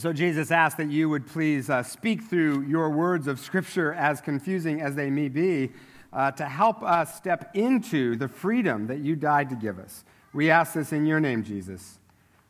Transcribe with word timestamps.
So, 0.00 0.14
Jesus 0.14 0.50
asked 0.50 0.78
that 0.78 0.90
you 0.90 1.10
would 1.10 1.26
please 1.26 1.68
uh, 1.68 1.82
speak 1.82 2.22
through 2.22 2.62
your 2.62 2.88
words 2.88 3.26
of 3.26 3.38
Scripture, 3.38 3.92
as 3.92 4.22
confusing 4.22 4.80
as 4.80 4.94
they 4.94 5.10
may 5.10 5.28
be, 5.28 5.72
uh, 6.10 6.30
to 6.30 6.46
help 6.46 6.82
us 6.82 7.14
step 7.16 7.50
into 7.54 8.16
the 8.16 8.26
freedom 8.26 8.86
that 8.86 9.00
you 9.00 9.14
died 9.14 9.50
to 9.50 9.56
give 9.56 9.78
us. 9.78 10.04
We 10.32 10.50
ask 10.50 10.72
this 10.72 10.94
in 10.94 11.04
your 11.04 11.20
name, 11.20 11.44
Jesus. 11.44 11.98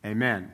Amen. 0.06 0.52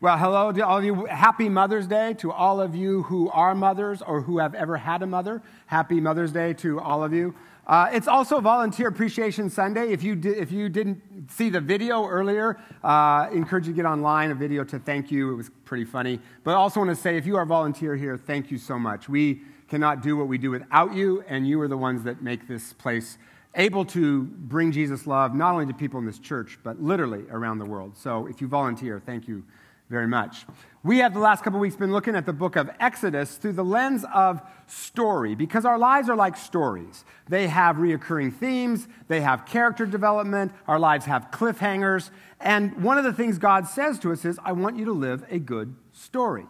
Well, 0.00 0.16
hello 0.16 0.50
to 0.50 0.66
all 0.66 0.78
of 0.78 0.84
you. 0.84 1.04
Happy 1.04 1.50
Mother's 1.50 1.86
Day 1.86 2.14
to 2.14 2.32
all 2.32 2.62
of 2.62 2.74
you 2.74 3.02
who 3.02 3.28
are 3.28 3.54
mothers 3.54 4.00
or 4.00 4.22
who 4.22 4.38
have 4.38 4.54
ever 4.54 4.78
had 4.78 5.02
a 5.02 5.06
mother. 5.06 5.42
Happy 5.66 6.00
Mother's 6.00 6.32
Day 6.32 6.54
to 6.54 6.80
all 6.80 7.04
of 7.04 7.12
you. 7.12 7.34
Uh, 7.68 7.90
it's 7.92 8.08
also 8.08 8.40
Volunteer 8.40 8.88
Appreciation 8.88 9.50
Sunday. 9.50 9.92
If 9.92 10.02
you, 10.02 10.14
di- 10.16 10.30
if 10.30 10.50
you 10.50 10.70
didn't 10.70 11.30
see 11.30 11.50
the 11.50 11.60
video 11.60 12.06
earlier, 12.06 12.58
uh, 12.82 13.28
encourage 13.30 13.66
you 13.66 13.74
to 13.74 13.76
get 13.76 13.84
online, 13.84 14.30
a 14.30 14.34
video 14.34 14.64
to 14.64 14.78
thank 14.78 15.10
you. 15.10 15.32
It 15.32 15.34
was 15.34 15.50
pretty 15.66 15.84
funny. 15.84 16.18
But 16.44 16.52
I 16.52 16.54
also 16.54 16.80
want 16.80 16.90
to 16.90 16.96
say, 16.96 17.18
if 17.18 17.26
you 17.26 17.36
are 17.36 17.42
a 17.42 17.46
volunteer 17.46 17.94
here, 17.94 18.16
thank 18.16 18.50
you 18.50 18.56
so 18.56 18.78
much. 18.78 19.06
We 19.10 19.42
cannot 19.68 20.02
do 20.02 20.16
what 20.16 20.28
we 20.28 20.38
do 20.38 20.50
without 20.50 20.94
you, 20.94 21.22
and 21.28 21.46
you 21.46 21.60
are 21.60 21.68
the 21.68 21.76
ones 21.76 22.02
that 22.04 22.22
make 22.22 22.48
this 22.48 22.72
place 22.72 23.18
able 23.54 23.84
to 23.84 24.22
bring 24.22 24.72
Jesus' 24.72 25.06
love 25.06 25.34
not 25.34 25.52
only 25.52 25.66
to 25.66 25.74
people 25.74 25.98
in 26.00 26.06
this 26.06 26.18
church, 26.18 26.58
but 26.62 26.80
literally 26.80 27.24
around 27.30 27.58
the 27.58 27.66
world. 27.66 27.98
So 27.98 28.26
if 28.28 28.40
you 28.40 28.48
volunteer, 28.48 28.98
thank 29.04 29.28
you 29.28 29.44
very 29.88 30.06
much. 30.06 30.44
We 30.82 30.98
have 30.98 31.12
the 31.12 31.20
last 31.20 31.42
couple 31.42 31.58
weeks 31.58 31.76
been 31.76 31.92
looking 31.92 32.14
at 32.14 32.24
the 32.24 32.32
book 32.32 32.56
of 32.56 32.70
Exodus 32.78 33.36
through 33.36 33.54
the 33.54 33.64
lens 33.64 34.04
of 34.14 34.40
story 34.66 35.34
because 35.34 35.64
our 35.64 35.78
lives 35.78 36.08
are 36.08 36.16
like 36.16 36.36
stories. 36.36 37.04
They 37.28 37.48
have 37.48 37.76
reoccurring 37.76 38.34
themes, 38.34 38.86
they 39.08 39.20
have 39.20 39.44
character 39.44 39.86
development, 39.86 40.52
our 40.66 40.78
lives 40.78 41.06
have 41.06 41.30
cliffhangers. 41.30 42.10
And 42.40 42.82
one 42.82 42.98
of 42.98 43.04
the 43.04 43.12
things 43.12 43.38
God 43.38 43.66
says 43.66 43.98
to 44.00 44.12
us 44.12 44.24
is, 44.24 44.38
I 44.44 44.52
want 44.52 44.76
you 44.76 44.84
to 44.84 44.92
live 44.92 45.24
a 45.30 45.38
good 45.38 45.74
story. 45.92 46.46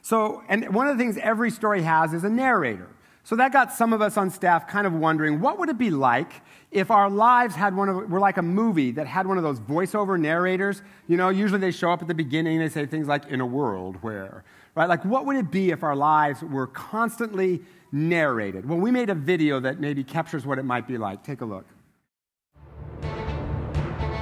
So, 0.00 0.42
and 0.48 0.72
one 0.72 0.86
of 0.86 0.96
the 0.96 1.02
things 1.02 1.18
every 1.18 1.50
story 1.50 1.82
has 1.82 2.14
is 2.14 2.24
a 2.24 2.30
narrator. 2.30 2.88
So 3.26 3.34
that 3.34 3.52
got 3.52 3.72
some 3.72 3.92
of 3.92 4.00
us 4.00 4.16
on 4.16 4.30
staff 4.30 4.68
kind 4.68 4.86
of 4.86 4.92
wondering 4.92 5.40
what 5.40 5.58
would 5.58 5.68
it 5.68 5.76
be 5.76 5.90
like 5.90 6.30
if 6.70 6.92
our 6.92 7.10
lives 7.10 7.56
had 7.56 7.74
one 7.74 7.88
of 7.88 8.08
were 8.08 8.20
like 8.20 8.36
a 8.36 8.42
movie 8.42 8.92
that 8.92 9.08
had 9.08 9.26
one 9.26 9.36
of 9.36 9.42
those 9.42 9.58
voiceover 9.58 10.16
narrators? 10.16 10.80
You 11.08 11.16
know 11.16 11.30
usually 11.30 11.58
they 11.58 11.72
show 11.72 11.90
up 11.90 12.00
at 12.00 12.06
the 12.06 12.14
beginning 12.14 12.58
and 12.58 12.64
they 12.64 12.72
say 12.72 12.86
things 12.86 13.08
like 13.08 13.26
in 13.26 13.40
a 13.40 13.44
world 13.46 13.96
where 14.00 14.44
right? 14.76 14.88
Like 14.88 15.04
what 15.04 15.26
would 15.26 15.34
it 15.34 15.50
be 15.50 15.72
if 15.72 15.82
our 15.82 15.96
lives 15.96 16.40
were 16.40 16.68
constantly 16.68 17.62
narrated? 17.90 18.68
Well 18.68 18.78
we 18.78 18.92
made 18.92 19.10
a 19.10 19.14
video 19.16 19.58
that 19.58 19.80
maybe 19.80 20.04
captures 20.04 20.46
what 20.46 20.60
it 20.60 20.64
might 20.64 20.86
be 20.86 20.96
like. 20.96 21.24
Take 21.24 21.40
a 21.40 21.44
look. 21.44 21.66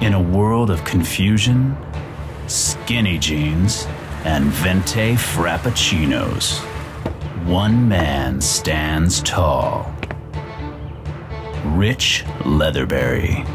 In 0.01 0.15
a 0.15 0.21
world 0.35 0.71
of 0.71 0.83
confusion 0.83 1.77
skinny 2.47 3.19
jeans 3.19 3.85
and 4.23 4.45
venti 4.45 5.13
frappuccinos 5.13 6.74
one 7.45 7.87
man 7.87 8.41
stands 8.41 9.21
tall 9.21 9.93
Rich 11.63 12.23
Leatherberry. 12.39 13.45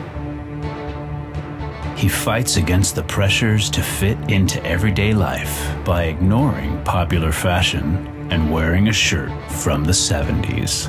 He 1.98 2.08
fights 2.08 2.56
against 2.56 2.94
the 2.94 3.02
pressures 3.02 3.68
to 3.70 3.82
fit 3.82 4.16
into 4.30 4.64
everyday 4.64 5.12
life 5.12 5.74
by 5.84 6.04
ignoring 6.04 6.80
popular 6.84 7.32
fashion 7.32 8.06
and 8.30 8.52
wearing 8.52 8.86
a 8.88 8.92
shirt 8.92 9.32
from 9.50 9.84
the 9.84 9.92
70s. 9.92 10.88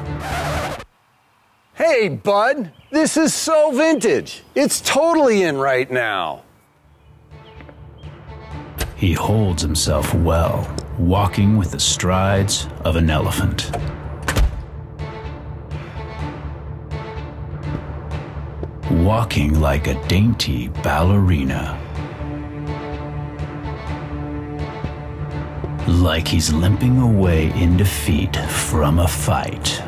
Hey, 1.74 2.08
bud, 2.08 2.72
this 2.92 3.18
is 3.18 3.34
so 3.34 3.72
vintage. 3.72 4.44
It's 4.54 4.80
totally 4.80 5.42
in 5.42 5.58
right 5.58 5.90
now. 5.90 6.44
He 8.96 9.14
holds 9.14 9.64
himself 9.64 10.14
well, 10.14 10.72
walking 11.08 11.58
with 11.58 11.72
the 11.72 11.80
strides 11.80 12.68
of 12.86 12.96
an 12.96 13.10
elephant. 13.10 13.72
walking 18.92 19.60
like 19.60 19.88
a 19.88 20.08
dainty 20.08 20.68
ballerina. 20.84 21.78
Like 25.88 26.28
he's 26.28 26.54
limping 26.54 27.00
away 27.00 27.52
in 27.60 27.78
defeat 27.78 28.36
from 28.36 29.00
a 29.00 29.08
fight. 29.08 29.82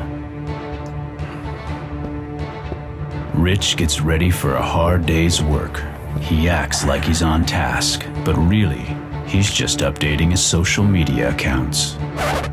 Rich 3.33 3.77
gets 3.77 4.01
ready 4.01 4.31
for 4.31 4.55
a 4.55 4.61
hard 4.61 5.05
day's 5.05 5.41
work. 5.41 5.81
He 6.19 6.49
acts 6.49 6.85
like 6.85 7.03
he's 7.03 7.21
on 7.21 7.45
task, 7.45 8.05
but 8.23 8.35
really, 8.35 8.92
he's 9.33 9.51
just 9.51 9.79
updating 9.79 10.29
his 10.29 10.45
social 10.45 10.83
media 10.83 11.31
accounts. 11.31 11.97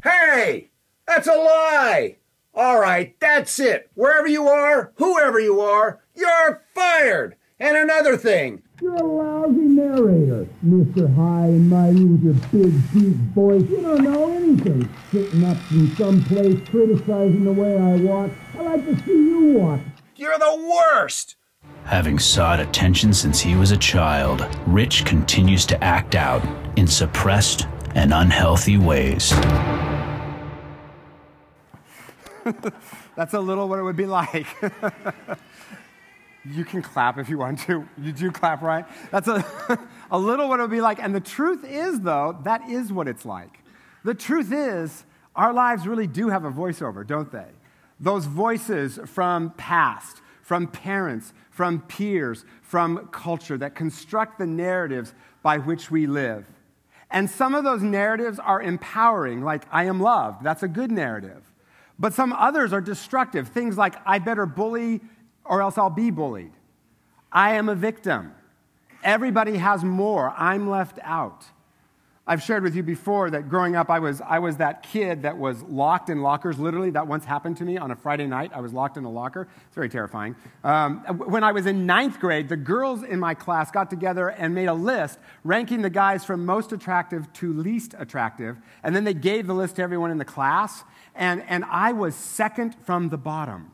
Hey! 0.02 0.70
That's 1.06 1.28
a 1.28 1.34
lie! 1.34 2.16
All 2.54 2.80
right, 2.80 3.14
that's 3.20 3.60
it. 3.60 3.90
Wherever 3.94 4.26
you 4.26 4.48
are, 4.48 4.92
whoever 4.96 5.38
you 5.38 5.60
are, 5.60 6.00
you're 6.14 6.62
fired. 6.74 7.36
And 7.58 7.76
another 7.76 8.16
thing. 8.16 8.62
You're 8.80 8.96
a 8.96 9.04
lousy 9.04 9.60
narrator, 9.60 10.48
Mr. 10.64 11.14
High 11.14 11.48
and 11.48 11.68
Mighty 11.68 12.04
with 12.06 12.22
your 12.22 12.34
big, 12.50 12.92
deep 12.92 13.16
voice. 13.34 13.68
You 13.68 13.82
don't 13.82 14.02
know 14.02 14.32
anything. 14.32 14.88
Sitting 15.12 15.44
up 15.44 15.58
in 15.70 15.94
some 15.96 16.24
place 16.24 16.58
criticizing 16.70 17.44
the 17.44 17.52
way 17.52 17.76
I 17.76 17.96
walk. 17.96 18.30
I 18.58 18.62
like 18.62 18.86
to 18.86 18.96
see 19.04 19.12
you 19.12 19.58
walk. 19.58 19.80
You're 20.16 20.38
the 20.38 20.72
worst. 20.94 21.36
Having 21.84 22.18
sought 22.20 22.60
attention 22.60 23.12
since 23.12 23.40
he 23.40 23.54
was 23.54 23.70
a 23.72 23.76
child, 23.76 24.46
Rich 24.66 25.04
continues 25.04 25.66
to 25.66 25.82
act 25.82 26.14
out 26.14 26.42
in 26.78 26.86
suppressed 26.86 27.66
and 27.94 28.14
unhealthy 28.14 28.78
ways. 28.78 29.30
That's 33.16 33.34
a 33.34 33.40
little 33.40 33.68
what 33.68 33.78
it 33.78 33.82
would 33.82 33.96
be 33.96 34.06
like. 34.06 34.46
you 36.44 36.64
can 36.64 36.82
clap 36.82 37.18
if 37.18 37.28
you 37.28 37.38
want 37.38 37.58
to. 37.60 37.86
You 37.98 38.12
do 38.12 38.30
clap, 38.30 38.62
right? 38.62 38.86
That's 39.10 39.28
a, 39.28 39.44
a 40.10 40.18
little 40.18 40.48
what 40.48 40.60
it 40.60 40.62
would 40.62 40.70
be 40.70 40.80
like. 40.80 40.98
And 41.00 41.14
the 41.14 41.20
truth 41.20 41.64
is, 41.64 42.00
though, 42.00 42.38
that 42.44 42.68
is 42.68 42.92
what 42.92 43.08
it's 43.08 43.24
like. 43.24 43.58
The 44.04 44.14
truth 44.14 44.52
is, 44.52 45.04
our 45.36 45.52
lives 45.52 45.86
really 45.86 46.06
do 46.06 46.28
have 46.28 46.44
a 46.44 46.50
voiceover, 46.50 47.06
don't 47.06 47.30
they? 47.30 47.48
Those 47.98 48.24
voices 48.24 48.98
from 49.06 49.50
past, 49.56 50.22
from 50.42 50.66
parents, 50.66 51.32
from 51.50 51.82
peers, 51.82 52.44
from 52.62 53.08
culture 53.12 53.58
that 53.58 53.74
construct 53.74 54.38
the 54.38 54.46
narratives 54.46 55.12
by 55.42 55.58
which 55.58 55.90
we 55.90 56.06
live. 56.06 56.46
And 57.10 57.28
some 57.28 57.54
of 57.54 57.64
those 57.64 57.82
narratives 57.82 58.38
are 58.38 58.62
empowering, 58.62 59.42
like, 59.42 59.64
I 59.70 59.84
am 59.84 60.00
loved. 60.00 60.44
That's 60.44 60.62
a 60.62 60.68
good 60.68 60.92
narrative. 60.92 61.42
But 61.98 62.14
some 62.14 62.32
others 62.32 62.72
are 62.72 62.80
destructive. 62.80 63.48
Things 63.48 63.76
like, 63.76 63.96
I 64.06 64.20
better 64.20 64.46
bully 64.46 65.00
or 65.44 65.60
else 65.60 65.76
I'll 65.76 65.90
be 65.90 66.10
bullied. 66.10 66.52
I 67.32 67.54
am 67.54 67.68
a 67.68 67.74
victim. 67.74 68.32
Everybody 69.02 69.56
has 69.56 69.82
more. 69.82 70.32
I'm 70.36 70.70
left 70.70 70.98
out. 71.02 71.44
I've 72.26 72.42
shared 72.42 72.62
with 72.62 72.76
you 72.76 72.82
before 72.82 73.30
that 73.30 73.48
growing 73.48 73.74
up, 73.74 73.90
I 73.90 73.98
was, 73.98 74.20
I 74.20 74.38
was 74.38 74.58
that 74.58 74.82
kid 74.84 75.22
that 75.22 75.36
was 75.36 75.62
locked 75.62 76.10
in 76.10 76.22
lockers. 76.22 76.58
Literally, 76.58 76.90
that 76.90 77.06
once 77.06 77.24
happened 77.24 77.56
to 77.56 77.64
me 77.64 77.76
on 77.76 77.90
a 77.90 77.96
Friday 77.96 78.26
night. 78.26 78.52
I 78.54 78.60
was 78.60 78.72
locked 78.72 78.96
in 78.96 79.04
a 79.04 79.10
locker. 79.10 79.48
It's 79.66 79.74
very 79.74 79.88
terrifying. 79.88 80.36
Um, 80.62 81.00
when 81.00 81.42
I 81.42 81.52
was 81.52 81.66
in 81.66 81.86
ninth 81.86 82.20
grade, 82.20 82.48
the 82.48 82.56
girls 82.56 83.02
in 83.02 83.18
my 83.18 83.34
class 83.34 83.70
got 83.70 83.90
together 83.90 84.28
and 84.28 84.54
made 84.54 84.66
a 84.66 84.74
list 84.74 85.18
ranking 85.42 85.82
the 85.82 85.90
guys 85.90 86.24
from 86.24 86.46
most 86.46 86.72
attractive 86.72 87.32
to 87.34 87.52
least 87.52 87.94
attractive. 87.98 88.58
And 88.82 88.94
then 88.94 89.04
they 89.04 89.14
gave 89.14 89.46
the 89.46 89.54
list 89.54 89.76
to 89.76 89.82
everyone 89.82 90.10
in 90.10 90.18
the 90.18 90.24
class 90.24 90.84
and, 91.14 91.42
and 91.48 91.64
I 91.64 91.92
was 91.92 92.14
second 92.14 92.76
from 92.84 93.08
the 93.08 93.18
bottom. 93.18 93.72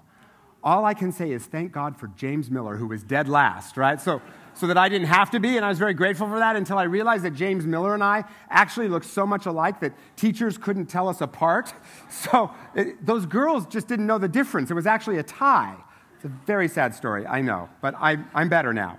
All 0.62 0.85
I 0.85 0.95
can 0.95 1.12
say 1.12 1.31
is 1.31 1.47
thank 1.47 1.73
God 1.73 1.97
for 1.97 2.09
James 2.09 2.51
Miller, 2.51 2.77
who 2.77 2.89
was 2.89 3.03
dead 3.03 3.29
last, 3.29 3.77
right? 3.77 4.01
So, 4.01 4.21
so 4.56 4.67
that 4.67 4.78
I 4.78 4.89
didn't 4.89 5.09
have 5.09 5.31
to 5.33 5.41
be, 5.41 5.56
and 5.56 5.65
I 5.65 5.69
was 5.69 5.78
very 5.78 5.93
grateful 5.93 6.27
for 6.28 6.39
that 6.39 6.56
until 6.56 6.78
I 6.78 6.84
realized 6.84 7.25
that 7.25 7.34
James 7.34 7.67
Miller 7.67 7.93
and 7.93 8.03
I 8.03 8.25
actually 8.49 8.88
looked 8.88 9.05
so 9.05 9.26
much 9.26 9.44
alike 9.44 9.81
that 9.81 9.93
teachers 10.17 10.56
couldn't 10.56 10.87
tell 10.87 11.08
us 11.08 11.20
apart. 11.20 11.73
So 12.08 12.50
it, 12.75 13.05
those 13.05 13.26
girls 13.26 13.67
just 13.67 13.88
didn't 13.88 14.06
know 14.06 14.19
the 14.19 14.29
difference. 14.29 14.70
It 14.70 14.75
was 14.75 14.87
actually 14.87 15.19
a 15.19 15.23
tie. 15.23 15.76
It's 16.14 16.25
a 16.25 16.29
very 16.29 16.67
sad 16.67 16.94
story, 16.94 17.26
I 17.26 17.41
know, 17.43 17.69
but 17.81 17.94
I, 17.97 18.19
I'm 18.35 18.49
better 18.49 18.73
now. 18.73 18.99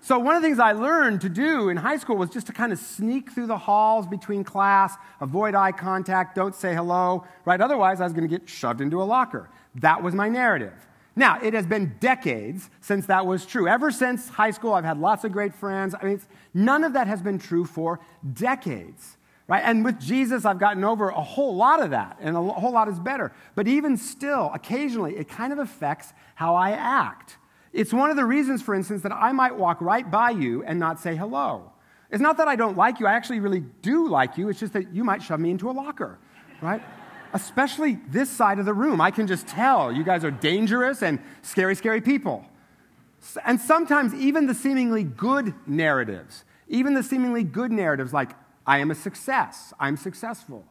So, 0.00 0.18
one 0.18 0.36
of 0.36 0.42
the 0.42 0.48
things 0.48 0.60
I 0.60 0.72
learned 0.72 1.20
to 1.22 1.28
do 1.28 1.70
in 1.70 1.76
high 1.76 1.96
school 1.96 2.16
was 2.16 2.30
just 2.30 2.46
to 2.46 2.52
kind 2.52 2.72
of 2.72 2.78
sneak 2.78 3.32
through 3.32 3.46
the 3.46 3.58
halls 3.58 4.06
between 4.06 4.44
class, 4.44 4.94
avoid 5.20 5.54
eye 5.54 5.72
contact, 5.72 6.36
don't 6.36 6.54
say 6.54 6.74
hello, 6.74 7.24
right? 7.44 7.60
Otherwise, 7.60 8.00
I 8.00 8.04
was 8.04 8.12
going 8.12 8.28
to 8.28 8.38
get 8.38 8.48
shoved 8.48 8.80
into 8.80 9.02
a 9.02 9.04
locker. 9.04 9.48
That 9.76 10.02
was 10.02 10.14
my 10.14 10.28
narrative. 10.28 10.87
Now, 11.18 11.40
it 11.42 11.52
has 11.52 11.66
been 11.66 11.96
decades 11.98 12.70
since 12.80 13.06
that 13.06 13.26
was 13.26 13.44
true. 13.44 13.66
Ever 13.66 13.90
since 13.90 14.28
high 14.28 14.52
school, 14.52 14.72
I've 14.72 14.84
had 14.84 14.98
lots 14.98 15.24
of 15.24 15.32
great 15.32 15.52
friends. 15.52 15.92
I 16.00 16.04
mean, 16.04 16.22
none 16.54 16.84
of 16.84 16.92
that 16.92 17.08
has 17.08 17.20
been 17.20 17.40
true 17.40 17.64
for 17.64 17.98
decades, 18.34 19.16
right? 19.48 19.64
And 19.64 19.84
with 19.84 19.98
Jesus, 19.98 20.44
I've 20.44 20.60
gotten 20.60 20.84
over 20.84 21.08
a 21.08 21.20
whole 21.20 21.56
lot 21.56 21.82
of 21.82 21.90
that, 21.90 22.18
and 22.20 22.36
a 22.36 22.40
whole 22.40 22.70
lot 22.70 22.86
is 22.86 23.00
better. 23.00 23.32
But 23.56 23.66
even 23.66 23.96
still, 23.96 24.52
occasionally, 24.54 25.16
it 25.16 25.28
kind 25.28 25.52
of 25.52 25.58
affects 25.58 26.12
how 26.36 26.54
I 26.54 26.70
act. 26.70 27.38
It's 27.72 27.92
one 27.92 28.10
of 28.10 28.16
the 28.16 28.24
reasons, 28.24 28.62
for 28.62 28.72
instance, 28.72 29.02
that 29.02 29.12
I 29.12 29.32
might 29.32 29.56
walk 29.56 29.80
right 29.80 30.08
by 30.08 30.30
you 30.30 30.62
and 30.62 30.78
not 30.78 31.00
say 31.00 31.16
hello. 31.16 31.72
It's 32.12 32.22
not 32.22 32.36
that 32.36 32.46
I 32.46 32.54
don't 32.54 32.76
like 32.76 33.00
you, 33.00 33.08
I 33.08 33.14
actually 33.14 33.40
really 33.40 33.64
do 33.82 34.06
like 34.08 34.38
you. 34.38 34.50
It's 34.50 34.60
just 34.60 34.72
that 34.74 34.94
you 34.94 35.02
might 35.02 35.20
shove 35.20 35.40
me 35.40 35.50
into 35.50 35.68
a 35.68 35.72
locker, 35.72 36.20
right? 36.62 36.80
Especially 37.32 37.98
this 38.08 38.30
side 38.30 38.58
of 38.58 38.64
the 38.64 38.74
room. 38.74 39.00
I 39.00 39.10
can 39.10 39.26
just 39.26 39.46
tell 39.46 39.92
you 39.92 40.04
guys 40.04 40.24
are 40.24 40.30
dangerous 40.30 41.02
and 41.02 41.18
scary, 41.42 41.74
scary 41.74 42.00
people. 42.00 42.44
And 43.44 43.60
sometimes 43.60 44.14
even 44.14 44.46
the 44.46 44.54
seemingly 44.54 45.02
good 45.02 45.54
narratives, 45.66 46.44
even 46.68 46.94
the 46.94 47.02
seemingly 47.02 47.44
good 47.44 47.72
narratives 47.72 48.12
like, 48.12 48.30
I 48.66 48.78
am 48.78 48.90
a 48.90 48.94
success, 48.94 49.72
I'm 49.80 49.96
successful, 49.96 50.66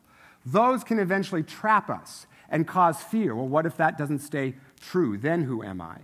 those 0.46 0.84
can 0.84 1.00
eventually 1.00 1.44
trap 1.44 1.90
us 1.90 2.28
and 2.50 2.68
cause 2.68 3.02
fear. 3.02 3.36
Well, 3.36 3.48
what 3.48 3.66
if 3.66 3.76
that 3.78 3.98
doesn't 3.98 4.20
stay 4.20 4.56
true? 4.80 5.18
Then 5.18 5.44
who 5.44 5.64
am 5.64 5.82
I? 5.82 5.98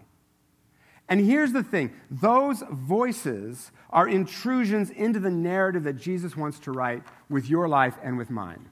And 1.07 1.19
here's 1.25 1.53
the 1.53 1.63
thing 1.63 1.93
those 2.09 2.63
voices 2.71 3.71
are 3.89 4.07
intrusions 4.07 4.89
into 4.89 5.19
the 5.19 5.29
narrative 5.29 5.83
that 5.83 5.93
Jesus 5.93 6.35
wants 6.35 6.59
to 6.59 6.71
write 6.71 7.03
with 7.29 7.49
your 7.49 7.67
life 7.67 7.95
and 8.03 8.17
with 8.17 8.29
mine. 8.29 8.69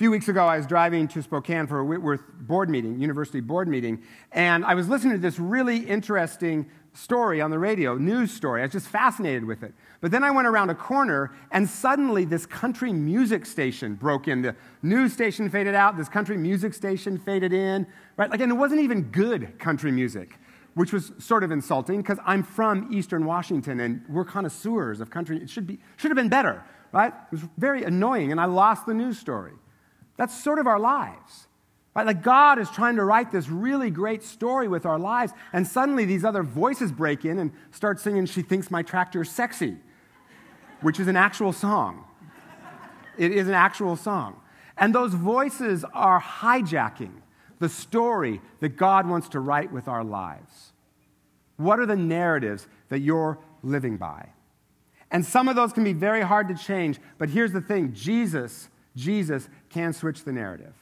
Few 0.00 0.10
weeks 0.10 0.28
ago, 0.28 0.46
I 0.46 0.56
was 0.56 0.66
driving 0.66 1.08
to 1.08 1.22
Spokane 1.22 1.66
for 1.66 1.80
a 1.80 1.84
Whitworth 1.84 2.22
board 2.40 2.70
meeting, 2.70 2.98
university 2.98 3.40
board 3.40 3.68
meeting, 3.68 4.02
and 4.32 4.64
I 4.64 4.72
was 4.72 4.88
listening 4.88 5.12
to 5.12 5.20
this 5.20 5.38
really 5.38 5.76
interesting 5.76 6.70
story 6.94 7.42
on 7.42 7.50
the 7.50 7.58
radio, 7.58 7.98
news 7.98 8.32
story. 8.32 8.62
I 8.62 8.64
was 8.64 8.72
just 8.72 8.88
fascinated 8.88 9.44
with 9.44 9.62
it. 9.62 9.74
But 10.00 10.10
then 10.10 10.24
I 10.24 10.30
went 10.30 10.48
around 10.48 10.70
a 10.70 10.74
corner, 10.74 11.32
and 11.52 11.68
suddenly 11.68 12.24
this 12.24 12.46
country 12.46 12.94
music 12.94 13.44
station 13.44 13.94
broke 13.94 14.26
in. 14.26 14.40
The 14.40 14.56
news 14.82 15.12
station 15.12 15.50
faded 15.50 15.74
out, 15.74 15.98
this 15.98 16.08
country 16.08 16.38
music 16.38 16.72
station 16.72 17.18
faded 17.18 17.52
in, 17.52 17.86
right? 18.16 18.30
Like, 18.30 18.40
and 18.40 18.50
it 18.50 18.54
wasn't 18.54 18.80
even 18.80 19.02
good 19.02 19.58
country 19.58 19.92
music 19.92 20.38
which 20.74 20.92
was 20.92 21.12
sort 21.18 21.42
of 21.42 21.50
insulting 21.50 22.00
because 22.00 22.18
I'm 22.24 22.42
from 22.42 22.88
Eastern 22.90 23.26
Washington 23.26 23.80
and 23.80 24.02
we're 24.08 24.24
connoisseurs 24.24 25.00
of 25.00 25.10
country. 25.10 25.36
It 25.42 25.50
should, 25.50 25.66
be, 25.66 25.78
should 25.96 26.12
have 26.12 26.16
been 26.16 26.28
better, 26.28 26.64
right? 26.92 27.12
It 27.12 27.32
was 27.32 27.42
very 27.58 27.82
annoying 27.82 28.30
and 28.30 28.40
I 28.40 28.44
lost 28.44 28.86
the 28.86 28.94
news 28.94 29.18
story. 29.18 29.52
That's 30.20 30.38
sort 30.38 30.58
of 30.58 30.66
our 30.66 30.78
lives. 30.78 31.48
Right? 31.96 32.04
Like 32.04 32.22
God 32.22 32.58
is 32.58 32.68
trying 32.68 32.96
to 32.96 33.04
write 33.04 33.32
this 33.32 33.48
really 33.48 33.88
great 33.88 34.22
story 34.22 34.68
with 34.68 34.84
our 34.84 34.98
lives, 34.98 35.32
and 35.50 35.66
suddenly 35.66 36.04
these 36.04 36.26
other 36.26 36.42
voices 36.42 36.92
break 36.92 37.24
in 37.24 37.38
and 37.38 37.52
start 37.70 37.98
singing, 37.98 38.26
She 38.26 38.42
Thinks 38.42 38.70
My 38.70 38.82
Tractor's 38.82 39.30
Sexy, 39.30 39.78
which 40.82 41.00
is 41.00 41.08
an 41.08 41.16
actual 41.16 41.54
song. 41.54 42.04
It 43.16 43.32
is 43.32 43.48
an 43.48 43.54
actual 43.54 43.96
song. 43.96 44.38
And 44.76 44.94
those 44.94 45.14
voices 45.14 45.86
are 45.94 46.20
hijacking 46.20 47.22
the 47.58 47.70
story 47.70 48.42
that 48.60 48.76
God 48.76 49.08
wants 49.08 49.30
to 49.30 49.40
write 49.40 49.72
with 49.72 49.88
our 49.88 50.04
lives? 50.04 50.74
What 51.56 51.80
are 51.80 51.86
the 51.86 51.96
narratives 51.96 52.68
that 52.90 52.98
you're 52.98 53.38
living 53.62 53.96
by? 53.96 54.28
And 55.10 55.24
some 55.24 55.48
of 55.48 55.56
those 55.56 55.72
can 55.72 55.82
be 55.82 55.94
very 55.94 56.20
hard 56.20 56.48
to 56.48 56.54
change, 56.54 57.00
but 57.16 57.30
here's 57.30 57.52
the 57.52 57.62
thing 57.62 57.94
Jesus, 57.94 58.68
Jesus 58.94 59.48
can 59.70 59.92
switch 59.92 60.24
the 60.24 60.32
narrative. 60.32 60.74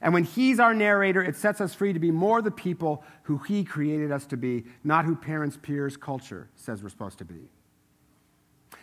And 0.00 0.12
when 0.14 0.24
He's 0.24 0.60
our 0.60 0.74
narrator, 0.74 1.22
it 1.22 1.36
sets 1.36 1.60
us 1.60 1.74
free 1.74 1.92
to 1.92 1.98
be 1.98 2.10
more 2.10 2.42
the 2.42 2.50
people 2.50 3.02
who 3.24 3.38
He 3.38 3.64
created 3.64 4.12
us 4.12 4.26
to 4.26 4.36
be, 4.36 4.64
not 4.84 5.04
who 5.04 5.16
parents, 5.16 5.58
peers, 5.60 5.96
culture 5.96 6.48
says 6.54 6.82
we're 6.82 6.90
supposed 6.90 7.18
to 7.18 7.24
be. 7.24 7.48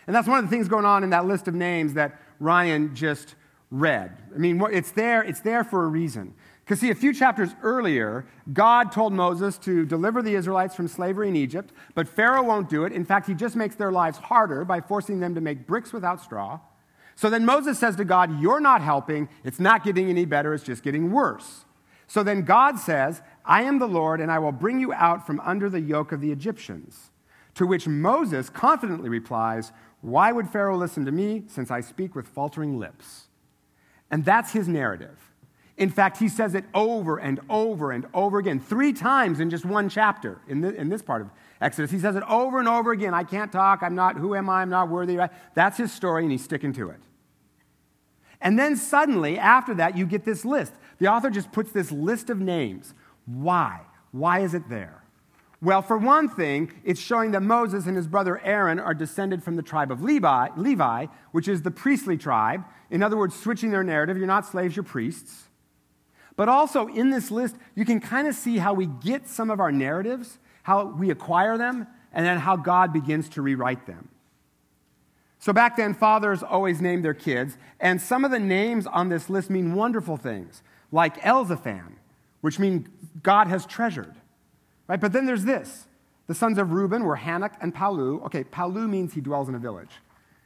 And 0.07 0.15
that's 0.15 0.27
one 0.27 0.39
of 0.39 0.45
the 0.45 0.49
things 0.49 0.67
going 0.67 0.85
on 0.85 1.03
in 1.03 1.11
that 1.11 1.25
list 1.25 1.47
of 1.47 1.53
names 1.53 1.93
that 1.93 2.19
Ryan 2.39 2.95
just 2.95 3.35
read. 3.71 4.17
I 4.33 4.37
mean, 4.37 4.61
it's 4.71 4.91
there, 4.91 5.23
it's 5.23 5.39
there 5.39 5.63
for 5.63 5.83
a 5.83 5.87
reason. 5.87 6.33
Because, 6.63 6.79
see, 6.79 6.91
a 6.91 6.95
few 6.95 7.13
chapters 7.13 7.49
earlier, 7.61 8.25
God 8.53 8.91
told 8.91 9.11
Moses 9.11 9.57
to 9.59 9.85
deliver 9.85 10.21
the 10.21 10.35
Israelites 10.35 10.75
from 10.75 10.87
slavery 10.87 11.27
in 11.27 11.35
Egypt, 11.35 11.73
but 11.93 12.07
Pharaoh 12.07 12.43
won't 12.43 12.69
do 12.69 12.85
it. 12.85 12.93
In 12.93 13.03
fact, 13.03 13.27
he 13.27 13.33
just 13.33 13.55
makes 13.55 13.75
their 13.75 13.91
lives 13.91 14.17
harder 14.17 14.63
by 14.63 14.79
forcing 14.79 15.19
them 15.19 15.35
to 15.35 15.41
make 15.41 15.67
bricks 15.67 15.91
without 15.91 16.21
straw. 16.21 16.59
So 17.15 17.29
then 17.29 17.45
Moses 17.45 17.79
says 17.79 17.95
to 17.97 18.05
God, 18.05 18.41
You're 18.41 18.59
not 18.59 18.81
helping. 18.81 19.29
It's 19.43 19.59
not 19.59 19.83
getting 19.83 20.09
any 20.09 20.25
better. 20.25 20.53
It's 20.53 20.63
just 20.63 20.83
getting 20.83 21.11
worse. 21.11 21.65
So 22.07 22.23
then 22.23 22.43
God 22.43 22.77
says, 22.79 23.21
I 23.45 23.63
am 23.63 23.79
the 23.79 23.87
Lord, 23.87 24.21
and 24.21 24.31
I 24.31 24.39
will 24.39 24.51
bring 24.51 24.79
you 24.79 24.93
out 24.93 25.25
from 25.25 25.39
under 25.41 25.69
the 25.69 25.81
yoke 25.81 26.11
of 26.11 26.21
the 26.21 26.31
Egyptians. 26.31 27.11
To 27.55 27.67
which 27.67 27.87
Moses 27.87 28.49
confidently 28.49 29.09
replies, 29.09 29.71
Why 30.01 30.31
would 30.31 30.49
Pharaoh 30.49 30.77
listen 30.77 31.05
to 31.05 31.11
me, 31.11 31.43
since 31.47 31.71
I 31.71 31.81
speak 31.81 32.15
with 32.15 32.27
faltering 32.27 32.79
lips? 32.79 33.27
And 34.11 34.25
that's 34.25 34.51
his 34.51 34.67
narrative. 34.67 35.17
In 35.75 35.89
fact, 35.89 36.17
he 36.17 36.29
says 36.29 36.53
it 36.53 36.65
over 36.73 37.17
and 37.17 37.39
over 37.49 37.91
and 37.91 38.05
over 38.13 38.37
again, 38.37 38.59
three 38.59 38.93
times 38.93 39.39
in 39.39 39.49
just 39.49 39.65
one 39.65 39.89
chapter 39.89 40.39
in, 40.47 40.61
the, 40.61 40.73
in 40.75 40.89
this 40.89 41.01
part 41.01 41.21
of 41.21 41.29
Exodus. 41.61 41.91
He 41.91 41.99
says 41.99 42.15
it 42.15 42.23
over 42.27 42.59
and 42.59 42.67
over 42.67 42.91
again. 42.91 43.13
I 43.13 43.23
can't 43.23 43.51
talk. 43.51 43.83
I'm 43.83 43.95
not, 43.95 44.17
who 44.17 44.35
am 44.35 44.49
I? 44.49 44.61
I'm 44.61 44.69
not 44.69 44.89
worthy. 44.89 45.17
That's 45.53 45.77
his 45.77 45.91
story, 45.91 46.23
and 46.23 46.31
he's 46.31 46.43
sticking 46.43 46.73
to 46.73 46.89
it. 46.89 46.99
And 48.41 48.59
then 48.59 48.75
suddenly, 48.75 49.39
after 49.39 49.73
that, 49.75 49.97
you 49.97 50.05
get 50.05 50.25
this 50.25 50.43
list. 50.43 50.73
The 50.99 51.07
author 51.07 51.29
just 51.29 51.51
puts 51.51 51.71
this 51.71 51.91
list 51.91 52.29
of 52.29 52.39
names. 52.39 52.93
Why? 53.25 53.81
Why 54.11 54.39
is 54.39 54.53
it 54.53 54.67
there? 54.69 55.03
Well, 55.61 55.81
for 55.81 55.97
one 55.97 56.27
thing, 56.27 56.73
it's 56.83 56.99
showing 56.99 57.31
that 57.31 57.41
Moses 57.41 57.85
and 57.85 57.95
his 57.95 58.05
brother 58.05 58.41
Aaron 58.43 58.81
are 58.81 58.93
descended 58.93 59.41
from 59.41 59.55
the 59.55 59.61
tribe 59.61 59.91
of 59.91 60.01
Levi, 60.01 60.49
Levi, 60.57 61.05
which 61.31 61.47
is 61.47 61.61
the 61.61 61.71
priestly 61.71 62.17
tribe. 62.17 62.65
In 62.91 63.01
other 63.01 63.15
words, 63.15 63.33
switching 63.33 63.71
their 63.71 63.83
narrative. 63.83 64.17
You're 64.17 64.27
not 64.27 64.45
slaves, 64.45 64.75
you're 64.75 64.83
priests. 64.83 65.43
But 66.35 66.49
also 66.49 66.87
in 66.87 67.11
this 67.11 67.31
list, 67.31 67.55
you 67.75 67.85
can 67.85 68.01
kind 68.01 68.27
of 68.27 68.35
see 68.35 68.57
how 68.57 68.73
we 68.73 68.87
get 68.87 69.29
some 69.29 69.49
of 69.49 69.61
our 69.61 69.71
narratives, 69.71 70.37
how 70.63 70.85
we 70.85 71.11
acquire 71.11 71.57
them, 71.57 71.87
and 72.11 72.25
then 72.25 72.39
how 72.39 72.55
God 72.55 72.91
begins 72.91 73.29
to 73.29 73.41
rewrite 73.41 73.85
them. 73.85 74.09
So 75.39 75.51
back 75.51 75.75
then, 75.75 75.93
fathers 75.93 76.41
always 76.41 76.81
named 76.81 77.03
their 77.03 77.13
kids, 77.13 77.57
and 77.79 78.01
some 78.01 78.23
of 78.23 78.31
the 78.31 78.39
names 78.39 78.87
on 78.87 79.09
this 79.09 79.29
list 79.29 79.49
mean 79.49 79.75
wonderful 79.75 80.17
things, 80.17 80.63
like 80.91 81.21
Elzaphan, 81.21 81.93
which 82.41 82.59
means 82.59 82.87
God 83.21 83.47
has 83.47 83.65
treasured. 83.65 84.15
Right? 84.87 84.99
But 84.99 85.13
then 85.13 85.25
there's 85.25 85.43
this. 85.43 85.87
The 86.27 86.35
sons 86.35 86.57
of 86.57 86.71
Reuben 86.71 87.03
were 87.03 87.17
Hanoch 87.17 87.53
and 87.61 87.73
Palu. 87.73 88.21
Okay, 88.25 88.43
Palu 88.43 88.87
means 88.87 89.13
he 89.13 89.21
dwells 89.21 89.49
in 89.49 89.55
a 89.55 89.59
village. 89.59 89.91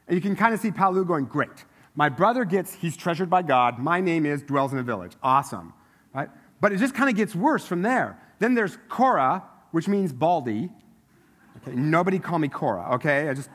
And 0.07 0.15
you 0.15 0.21
can 0.21 0.35
kind 0.35 0.53
of 0.53 0.59
see 0.59 0.71
Palu 0.71 1.05
going, 1.05 1.25
great. 1.25 1.65
My 1.93 2.09
brother 2.09 2.45
gets, 2.45 2.73
he's 2.73 2.95
treasured 2.97 3.29
by 3.29 3.41
God. 3.41 3.77
My 3.79 3.99
name 3.99 4.25
is, 4.25 4.41
dwells 4.41 4.73
in 4.73 4.79
a 4.79 4.83
village. 4.83 5.13
Awesome. 5.21 5.73
Right? 6.13 6.29
But 6.61 6.71
it 6.71 6.77
just 6.77 6.95
kind 6.95 7.09
of 7.09 7.15
gets 7.15 7.35
worse 7.35 7.65
from 7.65 7.81
there. 7.83 8.19
Then 8.39 8.55
there's 8.55 8.77
Korah, 8.89 9.43
which 9.71 9.87
means 9.87 10.13
baldy. 10.13 10.69
Okay, 11.57 11.75
nobody 11.75 12.19
call 12.19 12.39
me 12.39 12.47
Korah, 12.47 12.95
okay? 12.95 13.29
I 13.29 13.33
just, 13.33 13.49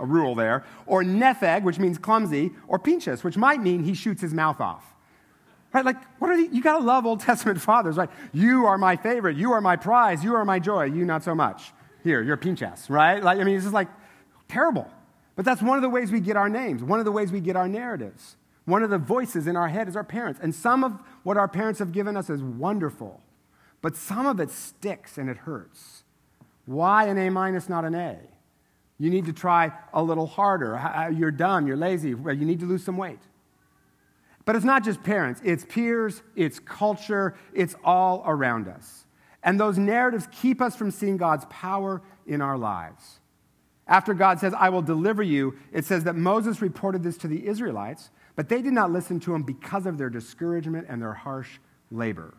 a 0.00 0.04
rule 0.04 0.34
there. 0.34 0.64
Or 0.86 1.02
Nepheg, 1.02 1.62
which 1.62 1.78
means 1.78 1.98
clumsy. 1.98 2.52
Or 2.66 2.78
Pinchas, 2.78 3.24
which 3.24 3.36
might 3.36 3.60
mean 3.60 3.82
he 3.82 3.94
shoots 3.94 4.20
his 4.20 4.34
mouth 4.34 4.60
off. 4.60 4.84
Right? 5.72 5.84
Like, 5.84 5.96
what 6.18 6.30
are 6.30 6.36
the, 6.36 6.48
you 6.54 6.62
got 6.62 6.78
to 6.78 6.84
love 6.84 7.04
Old 7.04 7.20
Testament 7.20 7.60
fathers, 7.60 7.96
right? 7.96 8.10
You 8.32 8.66
are 8.66 8.78
my 8.78 8.96
favorite. 8.96 9.36
You 9.36 9.52
are 9.52 9.60
my 9.60 9.76
prize. 9.76 10.24
You 10.24 10.34
are 10.34 10.44
my 10.44 10.58
joy. 10.58 10.84
You 10.84 11.04
not 11.04 11.24
so 11.24 11.34
much. 11.34 11.72
Here, 12.04 12.22
you're 12.22 12.36
Pinchas, 12.36 12.88
right? 12.88 13.22
Like, 13.22 13.38
I 13.38 13.44
mean, 13.44 13.56
it's 13.56 13.64
just 13.64 13.74
like 13.74 13.88
terrible. 14.48 14.88
But 15.36 15.44
that's 15.44 15.62
one 15.62 15.76
of 15.76 15.82
the 15.82 15.88
ways 15.88 16.10
we 16.10 16.20
get 16.20 16.36
our 16.36 16.48
names, 16.48 16.82
one 16.82 16.98
of 16.98 17.04
the 17.04 17.12
ways 17.12 17.30
we 17.30 17.40
get 17.40 17.54
our 17.54 17.68
narratives. 17.68 18.36
One 18.64 18.82
of 18.82 18.90
the 18.90 18.98
voices 18.98 19.46
in 19.46 19.56
our 19.56 19.68
head 19.68 19.88
is 19.88 19.96
our 19.96 20.04
parents. 20.04 20.40
And 20.42 20.54
some 20.54 20.84
of 20.84 21.00
what 21.22 21.36
our 21.36 21.48
parents 21.48 21.78
have 21.78 21.92
given 21.92 22.16
us 22.16 22.28
is 22.28 22.42
wonderful, 22.42 23.20
but 23.80 23.96
some 23.96 24.26
of 24.26 24.40
it 24.40 24.50
sticks 24.50 25.18
and 25.18 25.30
it 25.30 25.38
hurts. 25.38 26.04
Why 26.66 27.06
an 27.06 27.18
A 27.18 27.30
minus, 27.30 27.68
not 27.68 27.84
an 27.84 27.94
A? 27.94 28.18
You 28.98 29.10
need 29.10 29.26
to 29.26 29.32
try 29.32 29.72
a 29.92 30.02
little 30.02 30.26
harder. 30.26 31.10
You're 31.16 31.30
dumb, 31.30 31.66
you're 31.66 31.76
lazy, 31.76 32.10
you 32.10 32.34
need 32.34 32.60
to 32.60 32.66
lose 32.66 32.84
some 32.84 32.96
weight. 32.96 33.20
But 34.44 34.56
it's 34.56 34.64
not 34.64 34.82
just 34.82 35.02
parents, 35.02 35.40
it's 35.44 35.64
peers, 35.64 36.22
it's 36.34 36.58
culture, 36.58 37.36
it's 37.52 37.76
all 37.84 38.22
around 38.26 38.66
us. 38.66 39.04
And 39.42 39.60
those 39.60 39.78
narratives 39.78 40.26
keep 40.32 40.60
us 40.60 40.74
from 40.74 40.90
seeing 40.90 41.16
God's 41.16 41.44
power 41.48 42.02
in 42.26 42.40
our 42.40 42.58
lives. 42.58 43.20
After 43.86 44.12
God 44.12 44.40
says, 44.40 44.52
I 44.58 44.68
will 44.70 44.82
deliver 44.82 45.22
you, 45.22 45.56
it 45.72 45.84
says 45.84 46.04
that 46.04 46.16
Moses 46.16 46.60
reported 46.60 47.02
this 47.02 47.16
to 47.18 47.28
the 47.28 47.46
Israelites, 47.46 48.10
but 48.36 48.48
they 48.48 48.60
did 48.60 48.72
not 48.72 48.90
listen 48.90 49.20
to 49.20 49.34
him 49.34 49.42
because 49.42 49.86
of 49.86 49.96
their 49.96 50.10
discouragement 50.10 50.86
and 50.88 51.00
their 51.00 51.14
harsh 51.14 51.58
labor. 51.90 52.34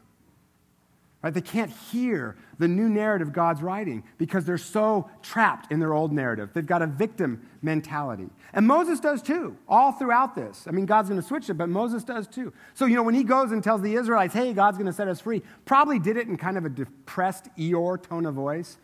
Right? 1.22 1.34
They 1.34 1.42
can't 1.42 1.70
hear 1.92 2.38
the 2.60 2.68
new 2.68 2.88
narrative 2.88 3.34
God's 3.34 3.62
writing 3.62 4.04
because 4.18 4.46
they're 4.46 4.58
so 4.58 5.10
trapped 5.22 5.70
in 5.70 5.82
their 5.82 5.94
old 5.94 6.14
narrative. 6.14 6.52
They've 6.54 6.66
got 6.66 6.82
a 6.82 6.88
victim 6.88 7.42
mentality. 7.62 8.30
And 8.54 8.66
Moses 8.66 9.02
does 9.02 9.22
too, 9.22 9.58
all 9.68 9.92
throughout 9.92 10.34
this. 10.34 10.66
I 10.66 10.72
mean, 10.72 10.86
God's 10.86 11.10
going 11.10 11.20
to 11.20 11.28
switch 11.28 11.50
it, 11.50 11.56
but 11.56 11.68
Moses 11.68 12.06
does 12.06 12.26
too. 12.26 12.54
So, 12.74 12.86
you 12.86 12.96
know, 12.96 13.04
when 13.04 13.16
he 13.16 13.26
goes 13.26 13.52
and 13.52 13.62
tells 13.62 13.82
the 13.82 13.96
Israelites, 13.96 14.34
hey, 14.34 14.54
God's 14.54 14.78
going 14.78 14.88
to 14.88 14.94
set 14.94 15.10
us 15.10 15.20
free, 15.20 15.42
probably 15.66 16.00
did 16.00 16.16
it 16.16 16.28
in 16.28 16.38
kind 16.38 16.58
of 16.58 16.64
a 16.64 16.70
depressed 16.70 17.50
Eeyore 17.58 18.02
tone 18.02 18.26
of 18.26 18.36
voice. 18.36 18.78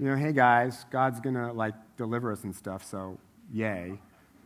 You 0.00 0.06
know, 0.06 0.16
hey 0.16 0.32
guys, 0.32 0.86
God's 0.90 1.20
going 1.20 1.36
to 1.36 1.52
like 1.52 1.74
deliver 1.96 2.32
us 2.32 2.42
and 2.42 2.54
stuff, 2.54 2.84
so 2.84 3.16
yay, 3.52 3.98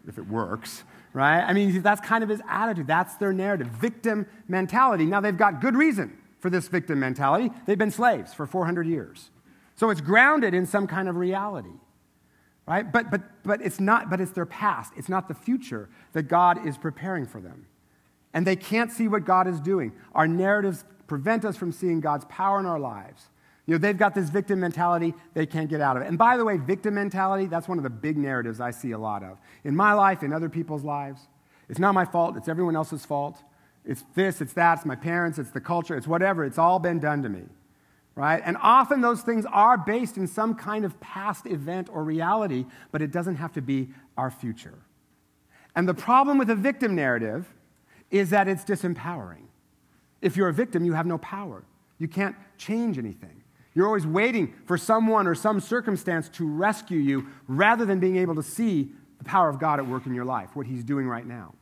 if 0.07 0.19
it 0.19 0.29
works 0.29 0.85
right? 1.13 1.41
I 1.41 1.53
mean, 1.53 1.83
that's 1.83 2.01
kind 2.01 2.23
of 2.23 2.31
his 2.31 2.41
attitude. 2.49 2.87
That's 2.87 3.17
their 3.17 3.33
narrative. 3.33 3.67
Victim 3.67 4.27
mentality. 4.47 5.07
Now, 5.07 5.21
they've 5.21 5.37
got 5.37 5.61
good 5.61 5.75
reason 5.75 6.17
for 6.41 6.51
this 6.51 6.69
victim 6.69 6.99
mentality. 6.99 7.51
They've 7.67 7.79
been 7.79 7.91
slaves 7.91 8.35
for 8.35 8.47
400 8.47 8.87
years. 8.87 9.31
So 9.77 9.91
it's 9.91 10.01
grounded 10.01 10.53
in 10.53 10.67
some 10.67 10.87
kind 10.87 11.09
of 11.09 11.17
reality. 11.17 11.79
right? 12.67 12.91
But, 12.91 13.11
but, 13.11 13.23
but 13.45 13.63
it's 13.63 13.81
not, 13.81 14.11
but 14.11 14.21
it's 14.21 14.33
their 14.33 14.47
past. 14.47 14.93
It's 14.97 15.09
not 15.09 15.29
the 15.29 15.35
future 15.35 15.89
that 16.13 16.25
God 16.25 16.67
is 16.67 16.77
preparing 16.77 17.27
for 17.27 17.41
them. 17.41 17.67
And 18.33 18.47
they 18.47 18.57
can't 18.57 18.93
see 18.93 19.09
what 19.09 19.25
God 19.25 19.47
is 19.47 19.61
doing. 19.61 19.93
Our 20.15 20.29
narratives 20.29 20.85
prevent 21.07 21.45
us 21.45 21.57
from 21.57 21.73
seeing 21.73 22.01
God's 22.01 22.25
power 22.27 22.61
in 22.61 22.67
our 22.67 22.79
lives. 22.79 23.29
You 23.67 23.75
know, 23.75 23.79
they've 23.79 23.97
got 23.97 24.15
this 24.15 24.31
victim 24.31 24.61
mentality, 24.61 25.15
they 25.35 25.47
can't 25.47 25.69
get 25.69 25.81
out 25.81 25.97
of 25.97 26.03
it. 26.03 26.09
And 26.09 26.19
by 26.19 26.37
the 26.37 26.45
way, 26.45 26.57
victim 26.57 26.95
mentality, 26.95 27.47
that's 27.47 27.69
one 27.69 27.79
of 27.79 27.85
the 27.85 27.91
big 27.91 28.17
narratives 28.17 28.61
I 28.61 28.71
see 28.71 28.93
a 28.93 28.99
lot 28.99 29.23
of. 29.23 29.39
In 29.65 29.77
my 29.77 29.93
life, 29.93 30.23
in 30.23 30.33
other 30.33 30.49
people's 30.49 30.83
lives. 30.83 31.21
It's 31.69 31.79
not 31.79 31.95
my 31.95 32.05
fault, 32.05 32.37
it's 32.37 32.49
everyone 32.49 32.75
else's 32.75 33.05
fault. 33.05 33.43
It's 33.91 34.05
this, 34.15 34.41
it's 34.41 34.53
that, 34.53 34.79
it's 34.79 34.87
my 34.87 34.95
parents, 34.95 35.37
it's 35.37 35.51
the 35.51 35.61
culture, 35.61 35.97
it's 35.97 36.07
whatever. 36.07 36.45
It's 36.45 36.59
all 36.59 36.79
been 36.79 37.01
done 37.01 37.25
to 37.25 37.29
me. 37.29 37.43
Right? 38.15 38.41
And 38.45 38.57
often 38.63 39.01
those 39.01 39.23
things 39.23 39.45
are 39.51 39.77
based 39.77 40.17
in 40.17 40.29
some 40.29 40.55
kind 40.55 40.85
of 40.85 41.01
past 41.01 41.45
event 41.47 41.89
or 41.93 42.05
reality, 42.05 42.67
but 42.93 43.03
it 43.03 43.11
doesn't 43.11 43.35
have 43.37 43.53
to 43.55 43.61
be 43.61 43.89
our 44.17 44.31
future. 44.31 44.79
And 45.75 45.89
the 45.89 45.95
problem 45.95 46.39
with 46.39 46.51
a 46.51 46.55
victim 46.55 46.95
narrative 46.95 47.53
is 48.13 48.31
that 48.31 48.47
it's 48.47 48.63
disempowering. 48.63 49.49
If 50.23 50.37
you're 50.37 50.49
a 50.49 50.55
victim, 50.55 50.85
you 50.85 50.93
have 50.93 51.07
no 51.07 51.19
power. 51.19 51.65
You 51.99 52.07
can't 52.07 52.37
change 52.59 52.97
anything. 52.97 53.43
You're 53.75 53.87
always 53.87 54.07
waiting 54.07 54.55
for 54.67 54.79
someone 54.79 55.27
or 55.27 55.35
some 55.35 55.59
circumstance 55.59 56.29
to 56.31 56.47
rescue 56.47 57.01
you 57.01 57.27
rather 57.49 57.85
than 57.85 57.99
being 57.99 58.19
able 58.19 58.37
to 58.37 58.43
see 58.43 58.93
the 59.19 59.25
power 59.25 59.49
of 59.49 59.59
God 59.59 59.81
at 59.81 59.87
work 59.89 60.07
in 60.07 60.15
your 60.15 60.25
life, 60.25 60.55
what 60.55 60.67
He's 60.67 60.85
doing 60.85 61.09
right 61.09 61.27
now. 61.27 61.55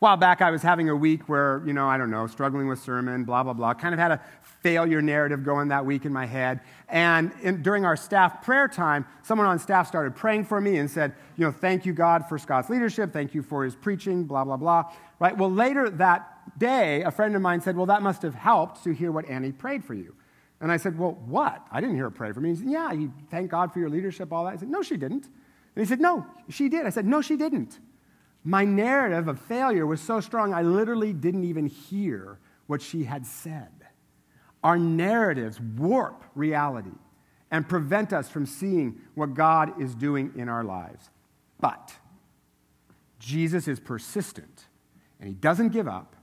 While 0.00 0.16
back, 0.16 0.40
I 0.40 0.52
was 0.52 0.62
having 0.62 0.88
a 0.88 0.94
week 0.94 1.28
where, 1.28 1.60
you 1.66 1.72
know, 1.72 1.88
I 1.88 1.98
don't 1.98 2.10
know, 2.10 2.28
struggling 2.28 2.68
with 2.68 2.78
sermon, 2.78 3.24
blah, 3.24 3.42
blah, 3.42 3.52
blah. 3.52 3.74
Kind 3.74 3.94
of 3.94 3.98
had 3.98 4.12
a 4.12 4.20
failure 4.62 5.02
narrative 5.02 5.44
going 5.44 5.68
that 5.68 5.84
week 5.84 6.04
in 6.04 6.12
my 6.12 6.24
head. 6.24 6.60
And 6.88 7.32
in, 7.42 7.62
during 7.62 7.84
our 7.84 7.96
staff 7.96 8.42
prayer 8.42 8.68
time, 8.68 9.06
someone 9.22 9.48
on 9.48 9.58
staff 9.58 9.88
started 9.88 10.14
praying 10.14 10.44
for 10.44 10.60
me 10.60 10.76
and 10.76 10.88
said, 10.88 11.14
you 11.36 11.44
know, 11.44 11.50
thank 11.50 11.84
you, 11.84 11.92
God, 11.92 12.28
for 12.28 12.38
Scott's 12.38 12.70
leadership. 12.70 13.12
Thank 13.12 13.34
you 13.34 13.42
for 13.42 13.64
his 13.64 13.74
preaching, 13.74 14.22
blah, 14.22 14.44
blah, 14.44 14.56
blah. 14.56 14.84
Right? 15.18 15.36
Well, 15.36 15.50
later 15.50 15.90
that 15.90 16.58
day, 16.58 17.02
a 17.02 17.10
friend 17.10 17.34
of 17.34 17.42
mine 17.42 17.60
said, 17.60 17.76
well, 17.76 17.86
that 17.86 18.00
must 18.00 18.22
have 18.22 18.34
helped 18.34 18.84
to 18.84 18.92
hear 18.92 19.10
what 19.10 19.28
Annie 19.28 19.50
prayed 19.50 19.84
for 19.84 19.94
you. 19.94 20.14
And 20.60 20.70
I 20.70 20.76
said, 20.76 20.96
well, 20.96 21.18
what? 21.26 21.66
I 21.72 21.80
didn't 21.80 21.96
hear 21.96 22.04
her 22.04 22.10
pray 22.10 22.30
for 22.30 22.40
me. 22.40 22.50
He 22.50 22.56
said, 22.56 22.68
yeah, 22.68 22.92
you 22.92 23.12
thank 23.30 23.50
God 23.50 23.72
for 23.72 23.80
your 23.80 23.90
leadership, 23.90 24.32
all 24.32 24.44
that. 24.44 24.54
I 24.54 24.56
said, 24.56 24.70
no, 24.70 24.82
she 24.82 24.96
didn't. 24.96 25.24
And 25.24 25.84
he 25.84 25.86
said, 25.86 26.00
no, 26.00 26.24
she 26.48 26.68
did. 26.68 26.86
I 26.86 26.90
said, 26.90 27.04
no, 27.04 27.20
she 27.20 27.36
didn't. 27.36 27.80
My 28.44 28.64
narrative 28.64 29.28
of 29.28 29.40
failure 29.40 29.86
was 29.86 30.00
so 30.00 30.20
strong, 30.20 30.54
I 30.54 30.62
literally 30.62 31.12
didn't 31.12 31.44
even 31.44 31.66
hear 31.66 32.38
what 32.66 32.80
she 32.80 33.04
had 33.04 33.26
said. 33.26 33.70
Our 34.62 34.78
narratives 34.78 35.60
warp 35.60 36.24
reality 36.34 36.96
and 37.50 37.68
prevent 37.68 38.12
us 38.12 38.28
from 38.28 38.46
seeing 38.46 39.00
what 39.14 39.34
God 39.34 39.80
is 39.80 39.94
doing 39.94 40.32
in 40.36 40.48
our 40.48 40.64
lives. 40.64 41.10
But 41.60 41.94
Jesus 43.18 43.68
is 43.68 43.80
persistent 43.80 44.66
and 45.18 45.28
he 45.28 45.34
doesn't 45.34 45.70
give 45.70 45.88
up 45.88 46.14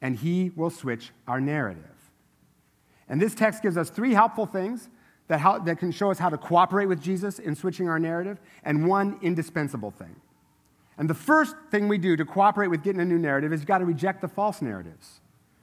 and 0.00 0.16
he 0.16 0.50
will 0.56 0.70
switch 0.70 1.10
our 1.28 1.40
narrative. 1.40 1.84
And 3.08 3.20
this 3.20 3.34
text 3.34 3.62
gives 3.62 3.76
us 3.76 3.90
three 3.90 4.14
helpful 4.14 4.46
things 4.46 4.88
that, 5.28 5.40
how, 5.40 5.58
that 5.58 5.78
can 5.78 5.92
show 5.92 6.10
us 6.10 6.18
how 6.18 6.28
to 6.28 6.38
cooperate 6.38 6.86
with 6.86 7.02
Jesus 7.02 7.38
in 7.38 7.54
switching 7.54 7.88
our 7.88 7.98
narrative, 7.98 8.40
and 8.64 8.88
one 8.88 9.18
indispensable 9.22 9.90
thing. 9.90 10.16
And 11.00 11.08
the 11.08 11.14
first 11.14 11.56
thing 11.70 11.88
we 11.88 11.96
do 11.96 12.14
to 12.14 12.26
cooperate 12.26 12.68
with 12.68 12.82
getting 12.82 13.00
a 13.00 13.06
new 13.06 13.18
narrative 13.18 13.54
is 13.54 13.60
you've 13.60 13.66
got 13.66 13.78
to 13.78 13.86
reject 13.86 14.20
the 14.20 14.28
false 14.28 14.60
narratives. 14.60 15.20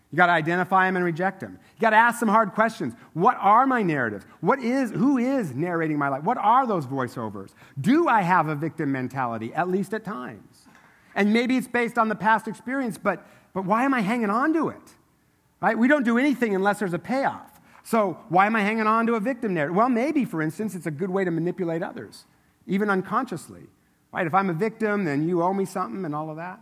You've 0.09 0.17
got 0.17 0.25
to 0.25 0.31
identify 0.31 0.87
them 0.87 0.95
and 0.95 1.05
reject 1.05 1.41
them. 1.41 1.59
You've 1.73 1.81
got 1.81 1.91
to 1.91 1.95
ask 1.95 2.19
some 2.19 2.27
hard 2.27 2.53
questions. 2.53 2.95
What 3.13 3.37
are 3.39 3.67
my 3.67 3.83
narratives? 3.83 4.25
What 4.41 4.57
is 4.57 4.89
who 4.89 5.19
is 5.19 5.53
narrating 5.53 5.99
my 5.99 6.09
life? 6.09 6.23
What 6.23 6.39
are 6.39 6.65
those 6.65 6.87
voiceovers? 6.87 7.51
Do 7.79 8.07
I 8.07 8.23
have 8.23 8.47
a 8.47 8.55
victim 8.55 8.91
mentality 8.91 9.53
at 9.53 9.69
least 9.69 9.93
at 9.93 10.03
times? 10.03 10.65
And 11.13 11.31
maybe 11.31 11.55
it's 11.55 11.67
based 11.67 11.99
on 11.99 12.09
the 12.09 12.15
past 12.15 12.47
experience, 12.47 12.97
but 12.97 13.23
but 13.53 13.63
why 13.63 13.83
am 13.83 13.93
I 13.93 14.01
hanging 14.01 14.31
on 14.31 14.53
to 14.53 14.69
it? 14.69 14.95
Right? 15.61 15.77
We 15.77 15.87
don't 15.87 16.03
do 16.03 16.17
anything 16.17 16.55
unless 16.55 16.79
there's 16.79 16.95
a 16.95 16.99
payoff. 16.99 17.59
So, 17.83 18.17
why 18.29 18.47
am 18.47 18.55
I 18.55 18.61
hanging 18.61 18.87
on 18.87 19.05
to 19.05 19.13
a 19.13 19.19
victim 19.19 19.53
narrative? 19.53 19.75
Well, 19.75 19.89
maybe 19.89 20.25
for 20.25 20.41
instance, 20.41 20.73
it's 20.73 20.87
a 20.87 20.91
good 20.91 21.11
way 21.11 21.25
to 21.25 21.31
manipulate 21.31 21.83
others, 21.83 22.25
even 22.65 22.89
unconsciously. 22.89 23.67
Right? 24.17 24.25
If 24.25 24.33
I'm 24.33 24.49
a 24.49 24.53
victim, 24.53 25.03
then 25.03 25.29
you 25.29 25.43
owe 25.43 25.53
me 25.53 25.63
something 25.63 26.03
and 26.03 26.15
all 26.15 26.31
of 26.31 26.37
that. 26.37 26.59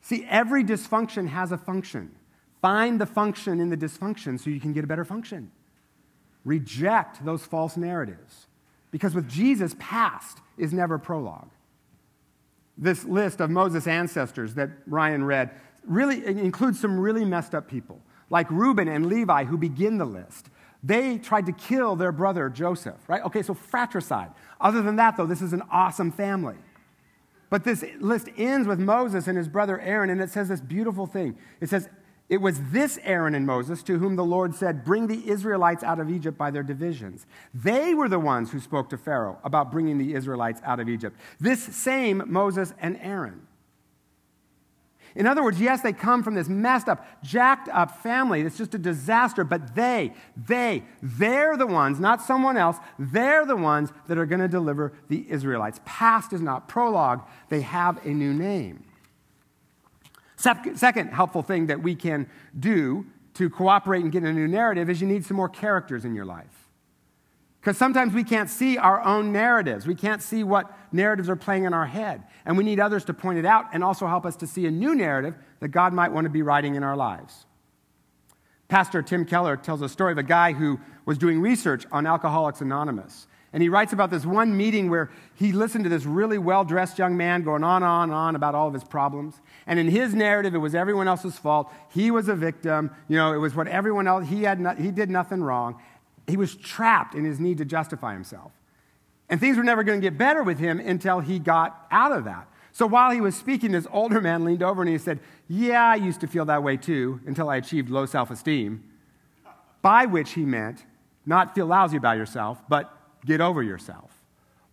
See, 0.00 0.24
every 0.30 0.62
dysfunction 0.62 1.26
has 1.26 1.50
a 1.50 1.58
function. 1.58 2.12
Find 2.60 3.00
the 3.00 3.06
function 3.06 3.58
in 3.58 3.68
the 3.68 3.76
dysfunction 3.76 4.38
so 4.38 4.48
you 4.48 4.60
can 4.60 4.72
get 4.72 4.84
a 4.84 4.86
better 4.86 5.04
function. 5.04 5.50
Reject 6.44 7.24
those 7.24 7.44
false 7.44 7.76
narratives. 7.76 8.46
Because 8.92 9.12
with 9.12 9.28
Jesus, 9.28 9.74
past 9.80 10.38
is 10.56 10.72
never 10.72 10.98
prologue. 10.98 11.50
This 12.78 13.02
list 13.02 13.40
of 13.40 13.50
Moses' 13.50 13.88
ancestors 13.88 14.54
that 14.54 14.70
Ryan 14.86 15.24
read 15.24 15.50
really 15.84 16.24
includes 16.24 16.78
some 16.78 16.96
really 16.96 17.24
messed 17.24 17.56
up 17.56 17.66
people, 17.66 18.00
like 18.30 18.48
Reuben 18.52 18.86
and 18.86 19.06
Levi, 19.06 19.46
who 19.46 19.58
begin 19.58 19.98
the 19.98 20.04
list. 20.04 20.48
They 20.82 21.18
tried 21.18 21.46
to 21.46 21.52
kill 21.52 21.94
their 21.94 22.12
brother 22.12 22.48
Joseph, 22.48 22.98
right? 23.08 23.22
Okay, 23.22 23.42
so 23.42 23.54
fratricide. 23.54 24.30
Other 24.60 24.82
than 24.82 24.96
that, 24.96 25.16
though, 25.16 25.26
this 25.26 25.42
is 25.42 25.52
an 25.52 25.62
awesome 25.70 26.10
family. 26.10 26.56
But 27.50 27.64
this 27.64 27.84
list 28.00 28.28
ends 28.36 28.66
with 28.66 28.80
Moses 28.80 29.28
and 29.28 29.36
his 29.36 29.46
brother 29.46 29.78
Aaron, 29.80 30.10
and 30.10 30.20
it 30.20 30.30
says 30.30 30.48
this 30.48 30.60
beautiful 30.60 31.06
thing. 31.06 31.36
It 31.60 31.68
says, 31.68 31.88
It 32.28 32.38
was 32.38 32.58
this 32.70 32.98
Aaron 33.04 33.34
and 33.34 33.46
Moses 33.46 33.82
to 33.84 33.98
whom 33.98 34.16
the 34.16 34.24
Lord 34.24 34.54
said, 34.54 34.84
Bring 34.84 35.06
the 35.06 35.28
Israelites 35.28 35.84
out 35.84 36.00
of 36.00 36.10
Egypt 36.10 36.36
by 36.36 36.50
their 36.50 36.62
divisions. 36.62 37.26
They 37.54 37.94
were 37.94 38.08
the 38.08 38.18
ones 38.18 38.50
who 38.50 38.58
spoke 38.58 38.88
to 38.90 38.96
Pharaoh 38.96 39.38
about 39.44 39.70
bringing 39.70 39.98
the 39.98 40.14
Israelites 40.14 40.60
out 40.64 40.80
of 40.80 40.88
Egypt. 40.88 41.16
This 41.38 41.62
same 41.62 42.22
Moses 42.26 42.72
and 42.80 42.98
Aaron. 43.02 43.46
In 45.14 45.26
other 45.26 45.42
words, 45.42 45.60
yes, 45.60 45.82
they 45.82 45.92
come 45.92 46.22
from 46.22 46.34
this 46.34 46.48
messed 46.48 46.88
up, 46.88 47.06
jacked 47.22 47.68
up 47.68 48.02
family. 48.02 48.40
It's 48.40 48.56
just 48.56 48.74
a 48.74 48.78
disaster, 48.78 49.44
but 49.44 49.74
they, 49.74 50.14
they, 50.36 50.84
they're 51.02 51.56
the 51.56 51.66
ones, 51.66 52.00
not 52.00 52.22
someone 52.22 52.56
else, 52.56 52.78
they're 52.98 53.44
the 53.44 53.56
ones 53.56 53.90
that 54.08 54.18
are 54.18 54.26
going 54.26 54.40
to 54.40 54.48
deliver 54.48 54.92
the 55.08 55.30
Israelites. 55.30 55.80
Past 55.84 56.32
is 56.32 56.40
not 56.40 56.68
prologue, 56.68 57.26
they 57.48 57.60
have 57.60 58.04
a 58.06 58.10
new 58.10 58.32
name. 58.32 58.84
Second 60.36 61.10
helpful 61.12 61.42
thing 61.42 61.66
that 61.66 61.82
we 61.82 61.94
can 61.94 62.28
do 62.58 63.06
to 63.34 63.48
cooperate 63.48 64.02
and 64.02 64.10
get 64.10 64.24
a 64.24 64.32
new 64.32 64.48
narrative 64.48 64.90
is 64.90 65.00
you 65.00 65.06
need 65.06 65.24
some 65.24 65.36
more 65.36 65.48
characters 65.48 66.04
in 66.04 66.14
your 66.14 66.24
life. 66.24 66.61
Because 67.62 67.78
sometimes 67.78 68.12
we 68.12 68.24
can't 68.24 68.50
see 68.50 68.76
our 68.76 69.00
own 69.04 69.30
narratives. 69.30 69.86
We 69.86 69.94
can't 69.94 70.20
see 70.20 70.42
what 70.42 70.76
narratives 70.90 71.30
are 71.30 71.36
playing 71.36 71.62
in 71.62 71.72
our 71.72 71.86
head. 71.86 72.24
And 72.44 72.58
we 72.58 72.64
need 72.64 72.80
others 72.80 73.04
to 73.04 73.14
point 73.14 73.38
it 73.38 73.46
out 73.46 73.66
and 73.72 73.84
also 73.84 74.08
help 74.08 74.26
us 74.26 74.34
to 74.36 74.48
see 74.48 74.66
a 74.66 74.70
new 74.70 74.96
narrative 74.96 75.36
that 75.60 75.68
God 75.68 75.92
might 75.92 76.10
want 76.10 76.24
to 76.24 76.28
be 76.28 76.42
writing 76.42 76.74
in 76.74 76.82
our 76.82 76.96
lives. 76.96 77.46
Pastor 78.66 79.00
Tim 79.00 79.24
Keller 79.24 79.56
tells 79.56 79.80
a 79.80 79.88
story 79.88 80.10
of 80.10 80.18
a 80.18 80.24
guy 80.24 80.52
who 80.52 80.80
was 81.06 81.18
doing 81.18 81.40
research 81.40 81.86
on 81.92 82.04
Alcoholics 82.04 82.60
Anonymous. 82.60 83.28
And 83.52 83.62
he 83.62 83.68
writes 83.68 83.92
about 83.92 84.10
this 84.10 84.26
one 84.26 84.56
meeting 84.56 84.90
where 84.90 85.12
he 85.34 85.52
listened 85.52 85.84
to 85.84 85.90
this 85.90 86.04
really 86.04 86.38
well 86.38 86.64
dressed 86.64 86.98
young 86.98 87.16
man 87.16 87.42
going 87.42 87.62
on 87.62 87.84
and 87.84 87.90
on 87.90 88.02
and 88.08 88.12
on 88.12 88.34
about 88.34 88.56
all 88.56 88.66
of 88.66 88.74
his 88.74 88.82
problems. 88.82 89.40
And 89.68 89.78
in 89.78 89.88
his 89.88 90.14
narrative, 90.14 90.56
it 90.56 90.58
was 90.58 90.74
everyone 90.74 91.06
else's 91.06 91.38
fault. 91.38 91.70
He 91.90 92.10
was 92.10 92.28
a 92.28 92.34
victim. 92.34 92.90
You 93.06 93.18
know, 93.18 93.32
it 93.34 93.38
was 93.38 93.54
what 93.54 93.68
everyone 93.68 94.08
else, 94.08 94.26
he, 94.26 94.42
had 94.42 94.58
no, 94.58 94.74
he 94.74 94.90
did 94.90 95.10
nothing 95.10 95.44
wrong. 95.44 95.80
He 96.26 96.36
was 96.36 96.54
trapped 96.54 97.14
in 97.14 97.24
his 97.24 97.40
need 97.40 97.58
to 97.58 97.64
justify 97.64 98.12
himself. 98.12 98.52
And 99.28 99.40
things 99.40 99.56
were 99.56 99.64
never 99.64 99.82
going 99.82 100.00
to 100.00 100.04
get 100.04 100.18
better 100.18 100.42
with 100.42 100.58
him 100.58 100.78
until 100.78 101.20
he 101.20 101.38
got 101.38 101.86
out 101.90 102.12
of 102.12 102.24
that. 102.24 102.48
So 102.72 102.86
while 102.86 103.10
he 103.10 103.20
was 103.20 103.36
speaking, 103.36 103.72
this 103.72 103.86
older 103.92 104.20
man 104.20 104.44
leaned 104.44 104.62
over 104.62 104.82
and 104.82 104.90
he 104.90 104.98
said, 104.98 105.20
Yeah, 105.48 105.84
I 105.84 105.96
used 105.96 106.20
to 106.20 106.26
feel 106.26 106.44
that 106.46 106.62
way 106.62 106.76
too 106.76 107.20
until 107.26 107.48
I 107.48 107.56
achieved 107.56 107.90
low 107.90 108.06
self 108.06 108.30
esteem. 108.30 108.84
By 109.82 110.06
which 110.06 110.32
he 110.32 110.44
meant 110.44 110.84
not 111.26 111.54
feel 111.54 111.66
lousy 111.66 111.96
about 111.96 112.16
yourself, 112.16 112.62
but 112.68 112.94
get 113.24 113.40
over 113.40 113.62
yourself. 113.62 114.10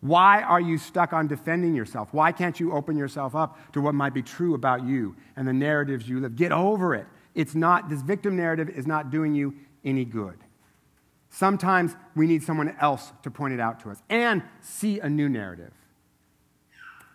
Why 0.02 0.42
are 0.42 0.62
you 0.62 0.78
stuck 0.78 1.12
on 1.12 1.28
defending 1.28 1.76
yourself? 1.76 2.14
Why 2.14 2.32
can't 2.32 2.60
you 2.60 2.72
open 2.72 2.98
yourself 2.98 3.36
up 3.36 3.72
to 3.74 3.82
what 3.82 3.94
might 3.94 4.14
be 4.14 4.22
true 4.22 4.54
about 4.54 4.84
you 4.84 5.16
and 5.36 5.48
the 5.48 5.54
narratives 5.54 6.08
you 6.08 6.22
live? 6.22 6.36
Get 6.36 6.52
over 6.52 6.96
it. 6.96 7.06
It's 7.36 7.54
not, 7.54 7.90
this 7.90 8.02
victim 8.02 8.38
narrative 8.38 8.70
is 8.70 8.88
not 8.88 9.12
doing 9.12 9.36
you 9.36 9.56
any 9.84 10.06
good. 10.06 10.38
Sometimes 11.30 11.96
we 12.16 12.28
need 12.28 12.44
someone 12.44 12.76
else 12.80 13.12
to 13.24 13.32
point 13.32 13.54
it 13.54 13.60
out 13.60 13.80
to 13.82 13.92
us 13.92 14.02
and 14.10 14.44
see 14.62 15.00
a 15.00 15.10
new 15.10 15.30
narrative. 15.30 15.72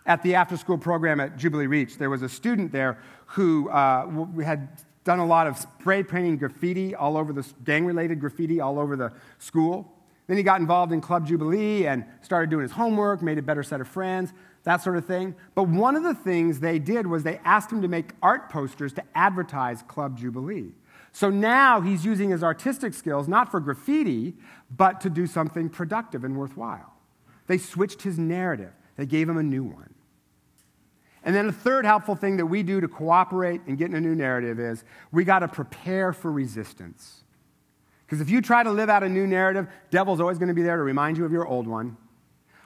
At 0.05 0.23
the 0.23 0.35
after 0.35 0.55
school 0.55 0.77
program 0.77 1.19
at 1.19 1.35
Jubilee 1.35 1.67
Reach, 1.67 1.97
there 1.97 2.09
was 2.09 2.21
a 2.21 2.29
student 2.29 2.71
there 2.71 2.99
who 3.27 3.69
uh, 3.69 4.25
had 4.43 4.69
done 5.03 5.19
a 5.19 5.25
lot 5.25 5.47
of 5.47 5.57
spray 5.57 6.03
painting 6.03 6.37
graffiti 6.37 6.95
all 6.95 7.17
over 7.17 7.33
the 7.33 7.45
gang 7.63 7.85
related 7.85 8.19
graffiti 8.19 8.59
all 8.61 8.79
over 8.79 8.95
the 8.95 9.11
school. 9.39 9.91
Then 10.27 10.37
he 10.37 10.43
got 10.43 10.59
involved 10.59 10.91
in 10.91 11.01
Club 11.01 11.27
Jubilee 11.27 11.85
and 11.85 12.05
started 12.21 12.49
doing 12.49 12.63
his 12.63 12.71
homework, 12.71 13.21
made 13.21 13.37
a 13.37 13.43
better 13.43 13.63
set 13.63 13.81
of 13.81 13.87
friends, 13.87 14.33
that 14.63 14.81
sort 14.81 14.97
of 14.97 15.05
thing. 15.05 15.35
But 15.53 15.67
one 15.67 15.95
of 15.95 16.03
the 16.03 16.15
things 16.15 16.59
they 16.59 16.79
did 16.79 17.05
was 17.05 17.23
they 17.23 17.39
asked 17.45 17.71
him 17.71 17.81
to 17.83 17.87
make 17.87 18.13
art 18.21 18.49
posters 18.49 18.93
to 18.93 19.03
advertise 19.13 19.83
Club 19.83 20.17
Jubilee. 20.17 20.73
So 21.15 21.29
now 21.29 21.79
he's 21.79 22.03
using 22.03 22.31
his 22.31 22.43
artistic 22.43 22.93
skills 22.93 23.29
not 23.29 23.49
for 23.49 23.61
graffiti, 23.61 24.33
but 24.69 24.99
to 24.99 25.09
do 25.09 25.27
something 25.27 25.69
productive 25.69 26.25
and 26.25 26.35
worthwhile. 26.35 26.91
They 27.47 27.57
switched 27.57 28.01
his 28.01 28.19
narrative, 28.19 28.73
they 28.97 29.05
gave 29.05 29.29
him 29.29 29.37
a 29.37 29.43
new 29.43 29.63
one. 29.63 29.93
And 31.23 31.33
then 31.33 31.47
a 31.47 31.53
third 31.53 31.85
helpful 31.85 32.17
thing 32.17 32.35
that 32.35 32.47
we 32.47 32.63
do 32.63 32.81
to 32.81 32.89
cooperate 32.89 33.61
and 33.65 33.77
get 33.77 33.87
in 33.87 33.95
a 33.95 34.01
new 34.01 34.13
narrative 34.13 34.59
is 34.59 34.83
we 35.09 35.23
got 35.23 35.39
to 35.39 35.47
prepare 35.47 36.11
for 36.11 36.29
resistance. 36.29 37.23
Because 38.05 38.19
if 38.19 38.29
you 38.29 38.41
try 38.41 38.63
to 38.63 38.71
live 38.71 38.89
out 38.89 39.01
a 39.01 39.07
new 39.07 39.25
narrative, 39.25 39.69
devil's 39.91 40.19
always 40.19 40.37
going 40.37 40.49
to 40.49 40.53
be 40.53 40.63
there 40.63 40.75
to 40.75 40.83
remind 40.83 41.17
you 41.17 41.23
of 41.23 41.31
your 41.31 41.47
old 41.47 41.65
one. 41.65 41.95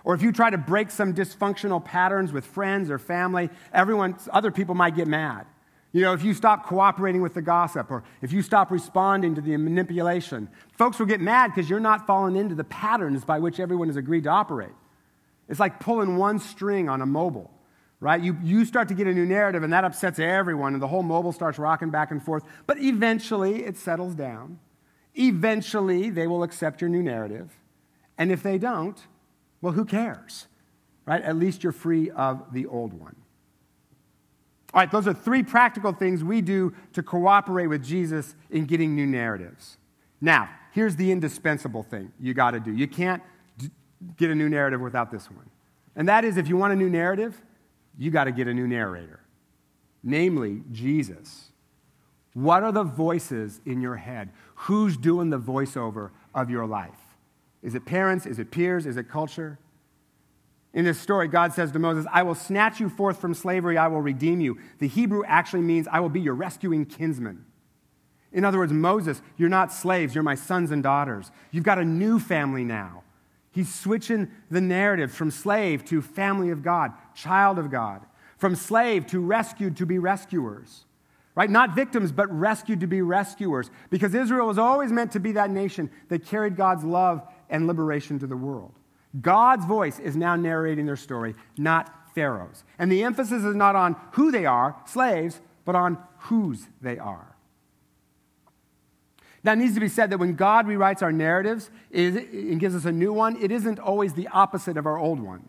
Or 0.04 0.16
if 0.16 0.24
you 0.24 0.32
try 0.32 0.50
to 0.50 0.58
break 0.58 0.90
some 0.90 1.14
dysfunctional 1.14 1.86
patterns 1.86 2.34
with 2.34 2.48
friends 2.48 2.90
or 2.90 2.98
family, 2.98 3.52
everyone, 3.72 4.18
other 4.32 4.50
people 4.50 4.74
might 4.74 4.96
get 4.96 5.08
mad. 5.08 5.46
You 5.92 6.02
know, 6.02 6.14
if 6.14 6.24
you 6.24 6.34
stop 6.36 6.68
cooperating 6.68 7.22
with 7.22 7.34
the 7.34 7.42
gossip 7.42 7.90
or 7.90 8.04
if 8.22 8.32
you 8.32 8.44
stop 8.44 8.70
responding 8.70 9.34
to 9.36 9.42
the 9.42 9.58
manipulation, 9.58 10.48
folks 10.78 11.00
will 11.00 11.08
get 11.08 11.20
mad 11.20 11.48
because 11.48 11.70
you're 11.70 11.80
not 11.80 12.06
falling 12.06 12.36
into 12.36 12.54
the 12.54 12.64
patterns 12.64 13.26
by 13.26 13.40
which 13.40 13.60
everyone 13.60 13.88
has 13.88 13.98
agreed 13.98 14.26
to 14.26 14.30
operate. 14.30 14.74
It's 15.48 15.60
like 15.60 15.80
pulling 15.80 16.18
one 16.18 16.38
string 16.38 16.90
on 16.90 17.02
a 17.02 17.08
mobile, 17.08 17.52
right? 18.00 18.22
You, 18.22 18.38
you 18.44 18.66
start 18.66 18.88
to 18.90 18.94
get 18.94 19.08
a 19.08 19.14
new 19.14 19.26
narrative 19.26 19.64
and 19.64 19.74
that 19.74 19.84
upsets 19.84 20.20
everyone 20.20 20.74
and 20.74 20.82
the 20.82 20.88
whole 20.88 21.02
mobile 21.02 21.32
starts 21.32 21.58
rocking 21.58 21.90
back 21.90 22.12
and 22.12 22.24
forth. 22.24 22.44
But 22.68 22.78
eventually 22.80 23.64
it 23.64 23.76
settles 23.76 24.14
down. 24.14 24.60
Eventually 25.16 26.12
they 26.12 26.28
will 26.28 26.44
accept 26.44 26.82
your 26.82 26.90
new 26.92 27.02
narrative. 27.02 27.52
And 28.16 28.32
if 28.32 28.44
they 28.44 28.60
don't, 28.60 29.00
well, 29.60 29.74
who 29.74 29.86
cares, 29.86 30.48
right? 31.08 31.24
At 31.24 31.36
least 31.36 31.64
you're 31.64 31.74
free 31.74 32.12
of 32.12 32.54
the 32.54 32.68
old 32.68 32.94
one. 32.94 33.16
All 34.74 34.80
right, 34.80 34.92
those 34.92 35.08
are 35.08 35.14
three 35.14 35.42
practical 35.42 35.92
things 35.92 36.24
we 36.24 36.42
do 36.42 36.74
to 36.94 37.02
cooperate 37.02 37.68
with 37.68 37.84
Jesus 37.84 38.36
in 38.52 38.66
getting 38.66 38.96
new 38.96 39.08
narratives. 39.08 39.78
Now, 40.22 40.50
here's 40.72 40.96
the 40.96 41.12
indispensable 41.12 41.84
thing 41.84 42.12
you 42.20 42.34
got 42.34 42.52
to 42.52 42.60
do. 42.60 42.72
You 42.72 42.88
can't 42.88 43.24
d- 43.58 43.72
get 44.18 44.30
a 44.30 44.36
new 44.36 44.48
narrative 44.48 44.82
without 44.82 45.12
this 45.12 45.30
one. 45.32 45.50
And 45.96 46.08
that 46.08 46.24
is 46.24 46.38
if 46.38 46.48
you 46.48 46.56
want 46.56 46.74
a 46.74 46.76
new 46.76 46.90
narrative, 46.90 47.42
you 47.98 48.12
got 48.12 48.26
to 48.26 48.32
get 48.32 48.48
a 48.48 48.54
new 48.54 48.68
narrator, 48.68 49.22
namely 50.04 50.62
Jesus. 50.72 51.52
What 52.34 52.64
are 52.64 52.72
the 52.72 52.84
voices 52.84 53.60
in 53.66 53.82
your 53.82 53.96
head? 53.96 54.30
Who's 54.56 54.98
doing 54.98 55.32
the 55.32 55.40
voiceover 55.40 56.12
of 56.36 56.50
your 56.50 56.66
life? 56.66 57.00
Is 57.64 57.76
it 57.76 57.86
parents? 57.86 58.26
Is 58.26 58.40
it 58.40 58.52
peers? 58.52 58.86
Is 58.86 58.98
it 58.98 59.10
culture? 59.10 59.58
In 60.74 60.86
this 60.86 61.00
story, 61.00 61.28
God 61.28 61.54
says 61.54 61.72
to 61.72 61.80
Moses, 61.80 62.06
I 62.12 62.24
will 62.24 62.36
snatch 62.36 62.80
you 62.80 62.90
forth 62.90 63.20
from 63.20 63.34
slavery, 63.34 63.78
I 63.78 63.88
will 63.88 64.02
redeem 64.02 64.40
you. 64.40 64.58
The 64.78 64.88
Hebrew 64.88 65.24
actually 65.26 65.64
means, 65.64 65.88
I 65.92 66.00
will 66.00 66.10
be 66.10 66.22
your 66.22 66.36
rescuing 66.36 66.86
kinsman. 66.86 67.46
In 68.32 68.46
other 68.46 68.60
words, 68.60 68.72
Moses, 68.72 69.22
you're 69.38 69.50
not 69.50 69.74
slaves, 69.74 70.14
you're 70.14 70.24
my 70.24 70.36
sons 70.36 70.70
and 70.70 70.84
daughters. 70.84 71.32
You've 71.52 71.64
got 71.64 71.80
a 71.80 71.86
new 71.86 72.20
family 72.20 72.64
now. 72.64 73.04
He's 73.52 73.74
switching 73.74 74.30
the 74.52 74.62
narrative 74.62 75.12
from 75.12 75.32
slave 75.32 75.84
to 75.86 76.04
family 76.04 76.52
of 76.52 76.62
God, 76.62 76.92
child 77.16 77.58
of 77.58 77.72
God, 77.72 78.06
from 78.38 78.56
slave 78.56 79.08
to 79.08 79.20
rescued 79.20 79.78
to 79.78 79.88
be 79.88 79.98
rescuers. 79.98 80.86
Right? 81.36 81.50
Not 81.50 81.74
victims, 81.74 82.12
but 82.12 82.30
rescued 82.32 82.82
to 82.82 82.88
be 82.88 83.02
rescuers. 83.02 83.72
Because 83.90 84.14
Israel 84.14 84.46
was 84.46 84.58
always 84.58 84.92
meant 84.92 85.14
to 85.14 85.20
be 85.20 85.32
that 85.34 85.50
nation 85.50 85.90
that 86.10 86.26
carried 86.26 86.56
God's 86.56 86.84
love 86.84 87.24
and 87.50 87.66
liberation 87.66 88.20
to 88.20 88.28
the 88.28 88.38
world. 88.38 88.74
God's 89.20 89.66
voice 89.66 90.00
is 90.00 90.16
now 90.16 90.36
narrating 90.36 90.86
their 90.86 90.96
story, 90.96 91.36
not 91.58 92.14
Pharaoh's. 92.14 92.64
And 92.78 92.92
the 92.92 93.04
emphasis 93.04 93.44
is 93.44 93.56
not 93.56 93.76
on 93.76 93.96
who 94.14 94.32
they 94.32 94.46
are, 94.46 94.76
slaves, 94.86 95.42
but 95.66 95.76
on 95.76 95.98
whose 96.20 96.68
they 96.82 96.98
are. 96.98 97.36
Now, 99.44 99.54
it 99.54 99.58
needs 99.58 99.74
to 99.76 99.80
be 99.80 99.88
said 99.88 100.10
that 100.10 100.18
when 100.18 100.36
God 100.36 100.66
rewrites 100.68 101.02
our 101.02 101.14
narratives 101.14 101.70
and 101.94 102.60
gives 102.60 102.76
us 102.76 102.86
a 102.86 102.92
new 102.92 103.14
one, 103.14 103.42
it 103.42 103.52
isn't 103.52 103.80
always 103.80 104.14
the 104.14 104.28
opposite 104.28 104.76
of 104.76 104.86
our 104.86 104.98
old 104.98 105.20
one. 105.20 105.48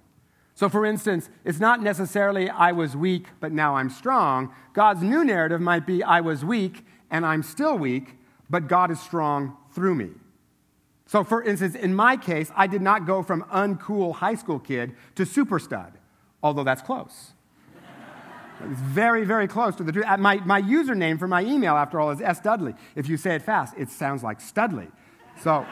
So, 0.54 0.68
for 0.68 0.86
instance, 0.86 1.28
it's 1.44 1.58
not 1.58 1.82
necessarily 1.82 2.48
I 2.48 2.72
was 2.72 2.96
weak, 2.96 3.26
but 3.40 3.50
now 3.50 3.76
I'm 3.76 3.90
strong. 3.90 4.54
God's 4.74 5.02
new 5.02 5.24
narrative 5.24 5.60
might 5.60 5.86
be 5.86 6.02
I 6.02 6.20
was 6.20 6.44
weak 6.44 6.84
and 7.10 7.26
I'm 7.26 7.42
still 7.42 7.76
weak, 7.76 8.16
but 8.48 8.68
God 8.68 8.90
is 8.90 9.00
strong 9.00 9.56
through 9.72 9.96
me. 9.96 10.10
So, 11.10 11.24
for 11.24 11.42
instance, 11.42 11.74
in 11.74 11.92
my 11.92 12.16
case, 12.16 12.52
I 12.54 12.68
did 12.68 12.82
not 12.82 13.04
go 13.04 13.24
from 13.24 13.42
uncool 13.52 14.14
high 14.14 14.36
school 14.36 14.60
kid 14.60 14.94
to 15.16 15.26
super 15.26 15.58
stud, 15.58 15.94
although 16.40 16.62
that's 16.62 16.82
close. 16.82 17.32
It's 18.70 18.80
very, 18.80 19.24
very 19.24 19.48
close 19.48 19.74
to 19.74 19.82
the 19.82 19.90
truth. 19.90 20.06
My, 20.20 20.36
my 20.46 20.62
username 20.62 21.18
for 21.18 21.26
my 21.26 21.42
email, 21.42 21.74
after 21.74 21.98
all, 21.98 22.12
is 22.12 22.20
S. 22.20 22.38
Dudley. 22.38 22.74
If 22.94 23.08
you 23.08 23.16
say 23.16 23.34
it 23.34 23.42
fast, 23.42 23.74
it 23.76 23.90
sounds 23.90 24.22
like 24.22 24.40
Studley. 24.40 24.86
So, 25.42 25.66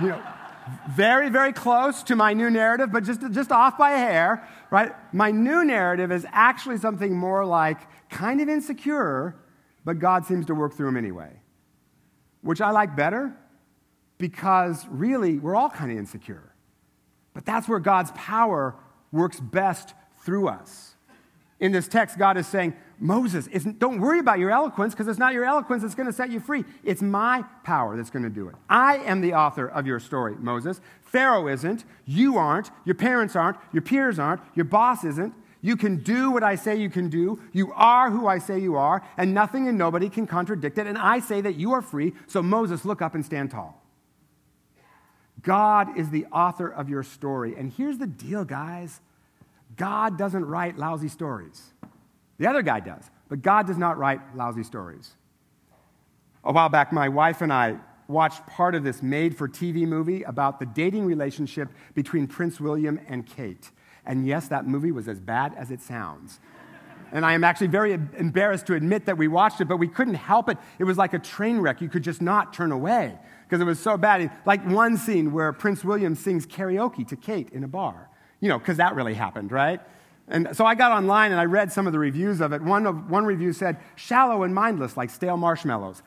you 0.00 0.10
know, 0.10 0.22
very, 0.90 1.30
very 1.30 1.52
close 1.52 2.04
to 2.04 2.14
my 2.14 2.32
new 2.32 2.48
narrative, 2.48 2.92
but 2.92 3.02
just, 3.02 3.28
just 3.32 3.50
off 3.50 3.76
by 3.76 3.90
a 3.90 3.98
hair, 3.98 4.48
right? 4.70 4.92
My 5.12 5.32
new 5.32 5.64
narrative 5.64 6.12
is 6.12 6.24
actually 6.30 6.78
something 6.78 7.12
more 7.12 7.44
like 7.44 7.78
kind 8.08 8.40
of 8.40 8.48
insecure, 8.48 9.34
but 9.84 9.98
God 9.98 10.26
seems 10.26 10.46
to 10.46 10.54
work 10.54 10.74
through 10.74 10.90
him 10.90 10.96
anyway, 10.96 11.32
which 12.42 12.60
I 12.60 12.70
like 12.70 12.94
better 12.94 13.36
because 14.18 14.86
really 14.88 15.38
we're 15.38 15.56
all 15.56 15.70
kind 15.70 15.90
of 15.90 15.98
insecure. 15.98 16.52
But 17.34 17.44
that's 17.44 17.68
where 17.68 17.78
God's 17.78 18.10
power 18.12 18.74
works 19.12 19.40
best 19.40 19.94
through 20.24 20.48
us. 20.48 20.94
In 21.58 21.72
this 21.72 21.88
text, 21.88 22.18
God 22.18 22.36
is 22.36 22.46
saying, 22.46 22.74
Moses, 22.98 23.48
don't 23.78 24.00
worry 24.00 24.18
about 24.18 24.38
your 24.38 24.50
eloquence 24.50 24.94
because 24.94 25.08
it's 25.08 25.18
not 25.18 25.32
your 25.32 25.44
eloquence 25.44 25.82
that's 25.82 25.94
going 25.94 26.06
to 26.06 26.12
set 26.12 26.30
you 26.30 26.40
free. 26.40 26.64
It's 26.84 27.00
my 27.00 27.44
power 27.64 27.96
that's 27.96 28.10
going 28.10 28.24
to 28.24 28.30
do 28.30 28.48
it. 28.48 28.54
I 28.68 28.98
am 28.98 29.22
the 29.22 29.34
author 29.34 29.66
of 29.66 29.86
your 29.86 29.98
story, 29.98 30.34
Moses. 30.36 30.80
Pharaoh 31.02 31.48
isn't. 31.48 31.84
You 32.04 32.36
aren't. 32.36 32.70
Your 32.84 32.94
parents 32.94 33.36
aren't. 33.36 33.56
Your 33.72 33.82
peers 33.82 34.18
aren't. 34.18 34.42
Your 34.54 34.66
boss 34.66 35.04
isn't. 35.04 35.34
You 35.62 35.76
can 35.76 35.96
do 36.02 36.30
what 36.30 36.42
I 36.42 36.54
say 36.54 36.76
you 36.76 36.90
can 36.90 37.08
do. 37.08 37.40
You 37.52 37.72
are 37.72 38.10
who 38.10 38.26
I 38.26 38.38
say 38.38 38.58
you 38.58 38.76
are, 38.76 39.02
and 39.16 39.34
nothing 39.34 39.66
and 39.66 39.76
nobody 39.76 40.08
can 40.08 40.26
contradict 40.26 40.78
it. 40.78 40.86
And 40.86 40.98
I 40.98 41.18
say 41.20 41.40
that 41.40 41.56
you 41.56 41.72
are 41.72 41.82
free. 41.82 42.12
So, 42.26 42.42
Moses, 42.42 42.84
look 42.84 43.00
up 43.02 43.14
and 43.14 43.24
stand 43.24 43.50
tall. 43.50 43.82
God 45.46 45.96
is 45.96 46.10
the 46.10 46.26
author 46.32 46.66
of 46.66 46.88
your 46.88 47.04
story. 47.04 47.54
And 47.56 47.72
here's 47.72 47.98
the 47.98 48.06
deal, 48.06 48.44
guys 48.44 49.00
God 49.76 50.18
doesn't 50.18 50.44
write 50.44 50.76
lousy 50.76 51.08
stories. 51.08 51.72
The 52.38 52.48
other 52.48 52.62
guy 52.62 52.80
does, 52.80 53.08
but 53.28 53.42
God 53.42 53.66
does 53.66 53.78
not 53.78 53.96
write 53.96 54.20
lousy 54.34 54.64
stories. 54.64 55.14
A 56.42 56.52
while 56.52 56.68
back, 56.68 56.92
my 56.92 57.08
wife 57.08 57.42
and 57.42 57.52
I 57.52 57.78
watched 58.08 58.44
part 58.46 58.74
of 58.74 58.82
this 58.82 59.02
made 59.02 59.36
for 59.36 59.48
TV 59.48 59.86
movie 59.86 60.24
about 60.24 60.58
the 60.58 60.66
dating 60.66 61.06
relationship 61.06 61.68
between 61.94 62.26
Prince 62.26 62.60
William 62.60 63.00
and 63.08 63.24
Kate. 63.24 63.70
And 64.04 64.26
yes, 64.26 64.48
that 64.48 64.66
movie 64.66 64.92
was 64.92 65.06
as 65.06 65.20
bad 65.20 65.54
as 65.56 65.70
it 65.70 65.80
sounds. 65.80 66.40
And 67.12 67.24
I 67.24 67.34
am 67.34 67.44
actually 67.44 67.68
very 67.68 67.92
embarrassed 67.92 68.66
to 68.66 68.74
admit 68.74 69.06
that 69.06 69.16
we 69.16 69.28
watched 69.28 69.60
it, 69.60 69.66
but 69.66 69.76
we 69.76 69.88
couldn't 69.88 70.14
help 70.14 70.48
it. 70.48 70.58
It 70.80 70.84
was 70.84 70.98
like 70.98 71.14
a 71.14 71.20
train 71.20 71.58
wreck. 71.58 71.80
You 71.80 71.88
could 71.88 72.02
just 72.02 72.20
not 72.20 72.52
turn 72.52 72.72
away 72.72 73.16
because 73.48 73.60
it 73.60 73.64
was 73.64 73.78
so 73.78 73.96
bad. 73.96 74.30
Like 74.44 74.66
one 74.66 74.96
scene 74.96 75.32
where 75.32 75.52
Prince 75.52 75.84
William 75.84 76.14
sings 76.14 76.46
karaoke 76.46 77.06
to 77.08 77.16
Kate 77.16 77.50
in 77.50 77.64
a 77.64 77.68
bar, 77.68 78.08
you 78.40 78.48
know, 78.48 78.58
because 78.58 78.76
that 78.78 78.94
really 78.94 79.14
happened, 79.14 79.52
right? 79.52 79.80
And 80.28 80.48
so 80.56 80.66
I 80.66 80.74
got 80.74 80.90
online 80.90 81.30
and 81.30 81.40
I 81.40 81.44
read 81.44 81.70
some 81.70 81.86
of 81.86 81.92
the 81.92 81.98
reviews 81.98 82.40
of 82.40 82.52
it. 82.52 82.60
One, 82.60 82.86
of, 82.86 83.10
one 83.10 83.24
review 83.24 83.52
said, 83.52 83.78
shallow 83.94 84.42
and 84.42 84.54
mindless, 84.54 84.96
like 84.96 85.10
stale 85.10 85.36
marshmallows. 85.36 86.02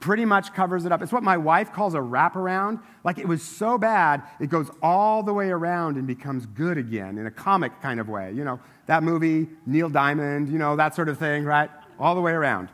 Pretty 0.00 0.24
much 0.24 0.54
covers 0.54 0.84
it 0.84 0.92
up. 0.92 1.02
It's 1.02 1.12
what 1.12 1.22
my 1.22 1.36
wife 1.36 1.72
calls 1.72 1.94
a 1.94 1.98
wraparound. 1.98 2.80
Like 3.04 3.18
it 3.18 3.28
was 3.28 3.42
so 3.42 3.76
bad, 3.76 4.22
it 4.40 4.48
goes 4.48 4.70
all 4.80 5.22
the 5.22 5.34
way 5.34 5.50
around 5.50 5.96
and 5.96 6.06
becomes 6.06 6.46
good 6.46 6.78
again 6.78 7.18
in 7.18 7.26
a 7.26 7.30
comic 7.30 7.72
kind 7.82 8.00
of 8.00 8.08
way. 8.08 8.32
You 8.32 8.44
know, 8.44 8.60
that 8.86 9.02
movie, 9.02 9.48
Neil 9.66 9.90
Diamond, 9.90 10.48
you 10.48 10.58
know, 10.58 10.76
that 10.76 10.94
sort 10.94 11.08
of 11.08 11.18
thing, 11.18 11.44
right? 11.44 11.68
All 11.98 12.14
the 12.14 12.20
way 12.20 12.32
around. 12.32 12.70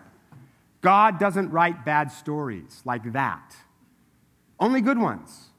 God 0.80 1.18
doesn't 1.18 1.50
write 1.50 1.84
bad 1.86 2.12
stories 2.12 2.82
like 2.84 3.14
that. 3.14 3.56
Only 4.64 4.80
good 4.80 4.96
ones. 4.96 5.50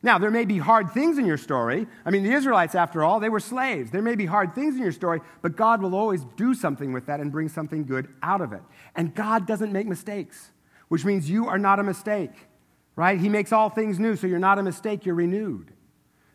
Now, 0.00 0.16
there 0.16 0.30
may 0.30 0.44
be 0.44 0.58
hard 0.58 0.92
things 0.92 1.18
in 1.18 1.26
your 1.26 1.36
story. 1.36 1.88
I 2.04 2.10
mean, 2.10 2.22
the 2.22 2.30
Israelites, 2.30 2.76
after 2.76 3.02
all, 3.02 3.18
they 3.18 3.28
were 3.28 3.40
slaves. 3.40 3.90
There 3.90 4.00
may 4.00 4.14
be 4.14 4.26
hard 4.26 4.54
things 4.54 4.76
in 4.76 4.82
your 4.82 4.92
story, 4.92 5.20
but 5.42 5.56
God 5.56 5.82
will 5.82 5.92
always 5.92 6.24
do 6.36 6.54
something 6.54 6.92
with 6.92 7.06
that 7.06 7.18
and 7.18 7.32
bring 7.32 7.48
something 7.48 7.84
good 7.84 8.06
out 8.22 8.42
of 8.42 8.52
it. 8.52 8.62
And 8.94 9.12
God 9.12 9.44
doesn't 9.44 9.72
make 9.72 9.88
mistakes, 9.88 10.52
which 10.86 11.04
means 11.04 11.28
you 11.28 11.48
are 11.48 11.58
not 11.58 11.80
a 11.80 11.82
mistake, 11.82 12.30
right? 12.94 13.18
He 13.18 13.28
makes 13.28 13.50
all 13.50 13.70
things 13.70 13.98
new, 13.98 14.14
so 14.14 14.28
you're 14.28 14.38
not 14.38 14.60
a 14.60 14.62
mistake, 14.62 15.04
you're 15.04 15.16
renewed. 15.16 15.72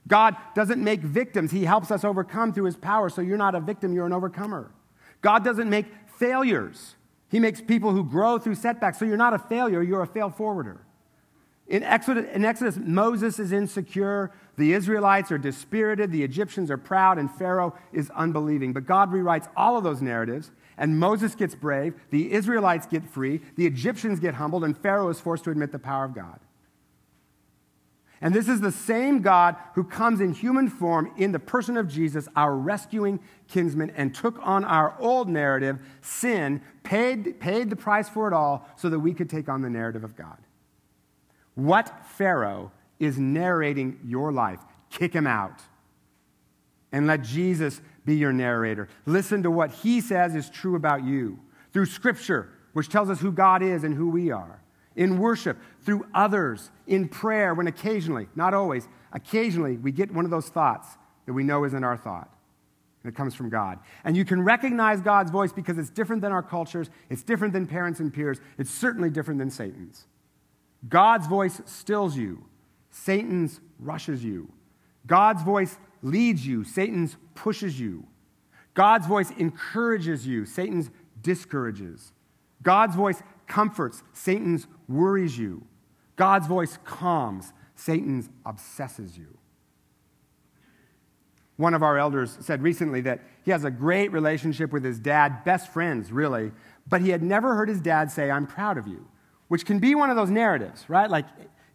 God 0.10 0.36
doesn't 0.54 0.84
make 0.84 1.00
victims, 1.00 1.52
He 1.52 1.64
helps 1.64 1.90
us 1.90 2.04
overcome 2.04 2.52
through 2.52 2.66
His 2.66 2.76
power, 2.76 3.08
so 3.08 3.22
you're 3.22 3.38
not 3.38 3.56
a 3.56 3.62
victim, 3.62 3.94
you're 3.94 4.06
an 4.08 4.12
overcomer. 4.12 4.74
God 5.22 5.46
doesn't 5.46 5.70
make 5.70 5.86
failures, 6.18 6.96
He 7.30 7.40
makes 7.40 7.62
people 7.62 7.94
who 7.94 8.04
grow 8.04 8.40
through 8.40 8.56
setbacks, 8.56 9.00
so 9.00 9.06
you're 9.06 9.16
not 9.16 9.34
a 9.34 9.40
failure, 9.40 9.82
you're 9.82 10.02
a 10.02 10.08
fail 10.08 10.30
forwarder. 10.30 10.82
In 11.68 11.84
Exodus, 11.84 12.26
in 12.34 12.44
Exodus, 12.44 12.78
Moses 12.78 13.40
is 13.40 13.52
insecure, 13.52 14.32
the 14.58 14.74
Israelites 14.74 15.32
are 15.32 15.38
dispirited, 15.38 16.12
the 16.12 16.24
Egyptians 16.24 16.70
are 16.70 16.78
proud, 16.78 17.18
and 17.18 17.32
Pharaoh 17.32 17.74
is 17.94 18.10
unbelieving. 18.10 18.74
But 18.74 18.86
God 18.86 19.12
rewrites 19.12 19.48
all 19.56 19.78
of 19.78 19.84
those 19.84 20.02
narratives, 20.02 20.52
and 20.78 21.00
Moses 21.00 21.34
gets 21.34 21.56
brave, 21.56 21.94
the 22.10 22.32
Israelites 22.34 22.88
get 22.88 23.08
free, 23.08 23.42
the 23.56 23.66
Egyptians 23.66 24.20
get 24.20 24.34
humbled, 24.34 24.64
and 24.64 24.78
Pharaoh 24.78 25.10
is 25.10 25.22
forced 25.22 25.46
to 25.46 25.52
admit 25.52 25.72
the 25.72 25.80
power 25.80 26.04
of 26.04 26.14
God. 26.14 26.40
And 28.24 28.36
this 28.36 28.48
is 28.48 28.62
the 28.62 28.72
same 28.72 29.22
God 29.22 29.56
who 29.74 29.84
comes 29.84 30.22
in 30.22 30.34
human 30.34 30.70
form 30.70 31.12
in 31.18 31.32
the 31.32 31.40
person 31.40 31.76
of 31.76 31.88
Jesus, 31.88 32.28
our 32.36 32.56
rescuing 32.56 33.20
kinsman, 33.48 33.90
and 33.92 34.14
took 34.14 34.38
on 34.46 34.64
our 34.64 34.96
old 35.00 35.28
narrative, 35.28 35.80
sin, 36.02 36.62
paid, 36.84 37.40
paid 37.40 37.72
the 37.72 37.76
price 37.76 38.08
for 38.08 38.28
it 38.28 38.34
all 38.34 38.68
so 38.76 38.90
that 38.90 39.00
we 39.00 39.14
could 39.14 39.30
take 39.30 39.50
on 39.50 39.62
the 39.62 39.70
narrative 39.70 40.04
of 40.04 40.16
God. 40.16 40.38
What 41.56 42.06
Pharaoh 42.06 42.72
is 43.00 43.18
narrating 43.18 44.00
your 44.06 44.32
life? 44.32 44.60
Kick 44.90 45.14
him 45.14 45.28
out. 45.28 45.62
And 46.92 47.08
let 47.08 47.22
Jesus 47.22 47.82
be 48.06 48.16
your 48.16 48.34
narrator. 48.34 48.90
Listen 49.06 49.44
to 49.44 49.52
what 49.52 49.72
he 49.72 50.02
says 50.02 50.36
is 50.36 50.50
true 50.50 50.76
about 50.76 51.04
you 51.04 51.40
through 51.72 51.86
Scripture, 51.86 52.50
which 52.74 52.90
tells 52.90 53.10
us 53.10 53.20
who 53.20 53.32
God 53.32 53.62
is 53.62 53.84
and 53.84 53.96
who 53.96 54.10
we 54.10 54.32
are 54.32 54.62
in 54.96 55.18
worship, 55.20 55.58
through 55.84 56.06
others, 56.14 56.70
in 56.88 57.08
prayer, 57.08 57.54
when 57.54 57.68
occasionally, 57.68 58.28
not 58.36 58.54
always, 58.54 58.88
occasionally 59.14 59.78
we 59.78 59.92
get 59.92 60.12
one 60.12 60.26
of 60.26 60.32
those 60.32 60.50
thoughts 60.50 60.98
that 61.26 61.34
we 61.34 61.44
know 61.44 61.64
isn't 61.64 61.84
our 61.84 61.98
thought. 61.98 62.30
And 63.04 63.12
it 63.12 63.16
comes 63.16 63.34
from 63.34 63.50
God. 63.50 63.80
And 64.04 64.16
you 64.16 64.26
can 64.26 64.44
recognize 64.44 65.02
God's 65.02 65.32
voice 65.32 65.52
because 65.52 65.78
it's 65.78 65.90
different 65.90 66.22
than 66.22 66.32
our 66.32 66.44
cultures, 66.44 66.90
it's 67.10 67.24
different 67.24 67.54
than 67.54 67.66
parents 67.66 68.00
and 68.00 68.14
peers, 68.14 68.40
it's 68.58 68.70
certainly 68.70 69.10
different 69.10 69.40
than 69.40 69.50
Satan's. 69.50 70.06
God's 70.88 71.28
voice 71.28 71.62
stills 71.66 72.18
you, 72.18 72.46
Satan's 72.90 73.60
rushes 73.80 74.24
you. 74.24 74.52
God's 75.06 75.44
voice 75.44 75.78
leads 76.02 76.46
you, 76.46 76.64
Satan's 76.64 77.18
pushes 77.36 77.80
you. 77.80 78.08
God's 78.74 79.08
voice 79.08 79.32
encourages 79.32 80.26
you, 80.26 80.46
Satan's 80.46 80.90
discourages. 81.22 82.14
God's 82.64 82.96
voice 82.96 83.22
comforts, 83.48 84.04
Satan's 84.14 84.68
worries 84.88 85.38
you. 85.38 85.66
God's 86.16 86.48
voice 86.48 86.78
calms, 86.84 87.52
Satan's 87.76 88.30
obsesses 88.46 89.18
you. 89.18 89.38
One 91.58 91.74
of 91.74 91.84
our 91.84 91.98
elders 91.98 92.38
said 92.42 92.64
recently 92.64 93.02
that 93.02 93.22
he 93.44 93.52
has 93.52 93.66
a 93.66 93.72
great 93.72 94.12
relationship 94.12 94.72
with 94.72 94.84
his 94.84 95.00
dad, 95.00 95.44
best 95.44 95.72
friends, 95.72 96.12
really, 96.12 96.52
but 96.88 97.02
he 97.02 97.10
had 97.10 97.22
never 97.22 97.56
heard 97.56 97.70
his 97.70 97.82
dad 97.82 98.10
say, 98.10 98.32
I'm 98.32 98.48
proud 98.48 98.78
of 98.78 98.88
you, 98.88 99.08
which 99.52 99.66
can 99.66 99.80
be 99.80 99.96
one 99.96 100.10
of 100.10 100.16
those 100.16 100.30
narratives, 100.30 100.86
right? 100.88 101.10
Like, 101.10 101.26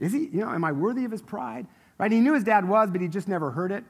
is 0.01 0.11
he, 0.11 0.31
you 0.33 0.41
know, 0.41 0.49
am 0.49 0.65
I 0.65 0.73
worthy 0.73 1.05
of 1.05 1.11
his 1.11 1.21
pride? 1.21 1.67
Right? 1.99 2.11
He 2.11 2.21
knew 2.21 2.33
his 2.33 2.43
dad 2.43 2.67
was, 2.67 2.91
but 2.91 3.03
he 3.03 3.07
just 3.07 3.29
never 3.29 3.51
heard 3.51 3.71
it. 3.71 3.85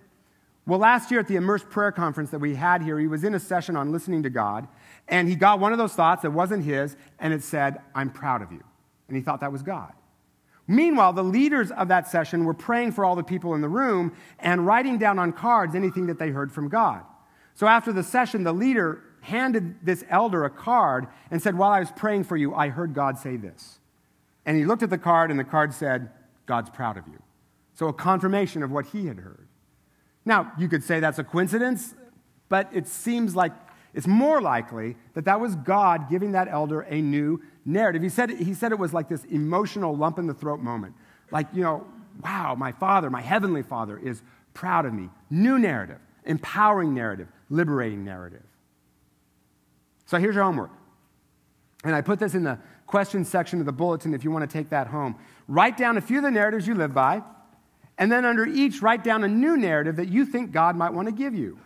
Well, 0.66 0.80
last 0.80 1.12
year 1.12 1.20
at 1.20 1.28
the 1.28 1.36
Immersed 1.36 1.70
Prayer 1.70 1.92
Conference 1.92 2.30
that 2.30 2.40
we 2.40 2.56
had 2.56 2.82
here, 2.82 2.98
he 2.98 3.06
was 3.06 3.22
in 3.22 3.32
a 3.36 3.38
session 3.38 3.76
on 3.76 3.92
listening 3.92 4.24
to 4.24 4.28
God, 4.28 4.66
and 5.06 5.28
he 5.28 5.36
got 5.36 5.60
one 5.60 5.70
of 5.70 5.78
those 5.78 5.92
thoughts 5.92 6.22
that 6.22 6.32
wasn't 6.32 6.64
his, 6.64 6.96
and 7.20 7.32
it 7.32 7.44
said, 7.44 7.78
I'm 7.94 8.10
proud 8.10 8.42
of 8.42 8.50
you. 8.50 8.64
And 9.06 9.16
he 9.16 9.22
thought 9.22 9.38
that 9.38 9.52
was 9.52 9.62
God. 9.62 9.92
Meanwhile, 10.66 11.12
the 11.12 11.22
leaders 11.22 11.70
of 11.70 11.86
that 11.86 12.08
session 12.08 12.44
were 12.44 12.54
praying 12.54 12.90
for 12.90 13.04
all 13.04 13.14
the 13.14 13.22
people 13.22 13.54
in 13.54 13.60
the 13.60 13.68
room 13.68 14.16
and 14.40 14.66
writing 14.66 14.98
down 14.98 15.20
on 15.20 15.32
cards 15.32 15.76
anything 15.76 16.06
that 16.06 16.18
they 16.18 16.30
heard 16.30 16.50
from 16.50 16.68
God. 16.68 17.02
So 17.54 17.68
after 17.68 17.92
the 17.92 18.02
session, 18.02 18.42
the 18.42 18.52
leader 18.52 19.04
handed 19.26 19.84
this 19.84 20.04
elder 20.08 20.44
a 20.44 20.50
card 20.50 21.08
and 21.30 21.42
said, 21.42 21.58
While 21.58 21.72
I 21.72 21.80
was 21.80 21.90
praying 21.90 22.24
for 22.24 22.36
you, 22.36 22.54
I 22.54 22.68
heard 22.68 22.94
God 22.94 23.18
say 23.18 23.36
this. 23.36 23.78
And 24.44 24.56
he 24.56 24.64
looked 24.64 24.82
at 24.82 24.90
the 24.90 24.98
card, 24.98 25.30
and 25.30 25.38
the 25.38 25.44
card 25.44 25.74
said, 25.74 26.10
God's 26.46 26.70
proud 26.70 26.96
of 26.96 27.06
you. 27.08 27.20
So 27.74 27.88
a 27.88 27.92
confirmation 27.92 28.62
of 28.62 28.70
what 28.70 28.86
he 28.86 29.06
had 29.06 29.18
heard. 29.18 29.48
Now, 30.24 30.52
you 30.56 30.68
could 30.68 30.84
say 30.84 31.00
that's 31.00 31.18
a 31.18 31.24
coincidence, 31.24 31.94
but 32.48 32.70
it 32.72 32.86
seems 32.86 33.34
like 33.34 33.52
it's 33.94 34.06
more 34.06 34.40
likely 34.40 34.96
that 35.14 35.24
that 35.24 35.40
was 35.40 35.56
God 35.56 36.08
giving 36.08 36.32
that 36.32 36.48
elder 36.48 36.82
a 36.82 37.00
new 37.00 37.42
narrative. 37.64 38.02
He 38.02 38.08
said, 38.08 38.30
he 38.30 38.54
said 38.54 38.70
it 38.70 38.78
was 38.78 38.94
like 38.94 39.08
this 39.08 39.24
emotional 39.24 39.96
lump 39.96 40.18
in 40.18 40.26
the 40.26 40.34
throat 40.34 40.60
moment. 40.60 40.94
Like, 41.32 41.48
you 41.52 41.62
know, 41.62 41.86
wow, 42.22 42.54
my 42.54 42.72
father, 42.72 43.10
my 43.10 43.22
heavenly 43.22 43.62
father 43.62 43.98
is 43.98 44.22
proud 44.54 44.86
of 44.86 44.94
me. 44.94 45.10
New 45.30 45.58
narrative, 45.58 45.98
empowering 46.24 46.94
narrative, 46.94 47.28
liberating 47.50 48.04
narrative. 48.04 48.42
So 50.06 50.18
here's 50.18 50.34
your 50.34 50.44
homework. 50.44 50.70
And 51.84 51.94
I 51.94 52.00
put 52.00 52.18
this 52.18 52.34
in 52.34 52.42
the 52.42 52.58
question 52.86 53.24
section 53.24 53.60
of 53.60 53.66
the 53.66 53.72
bulletin 53.72 54.14
if 54.14 54.24
you 54.24 54.30
want 54.30 54.48
to 54.48 54.52
take 54.58 54.70
that 54.70 54.86
home. 54.86 55.16
Write 55.48 55.76
down 55.76 55.96
a 55.96 56.00
few 56.00 56.18
of 56.18 56.22
the 56.22 56.30
narratives 56.30 56.66
you 56.66 56.74
live 56.74 56.94
by, 56.94 57.22
and 57.98 58.10
then 58.10 58.24
under 58.24 58.46
each, 58.46 58.82
write 58.82 59.04
down 59.04 59.24
a 59.24 59.28
new 59.28 59.56
narrative 59.56 59.96
that 59.96 60.08
you 60.08 60.24
think 60.24 60.52
God 60.52 60.76
might 60.76 60.92
want 60.92 61.08
to 61.08 61.12
give 61.12 61.34
you. 61.34 61.58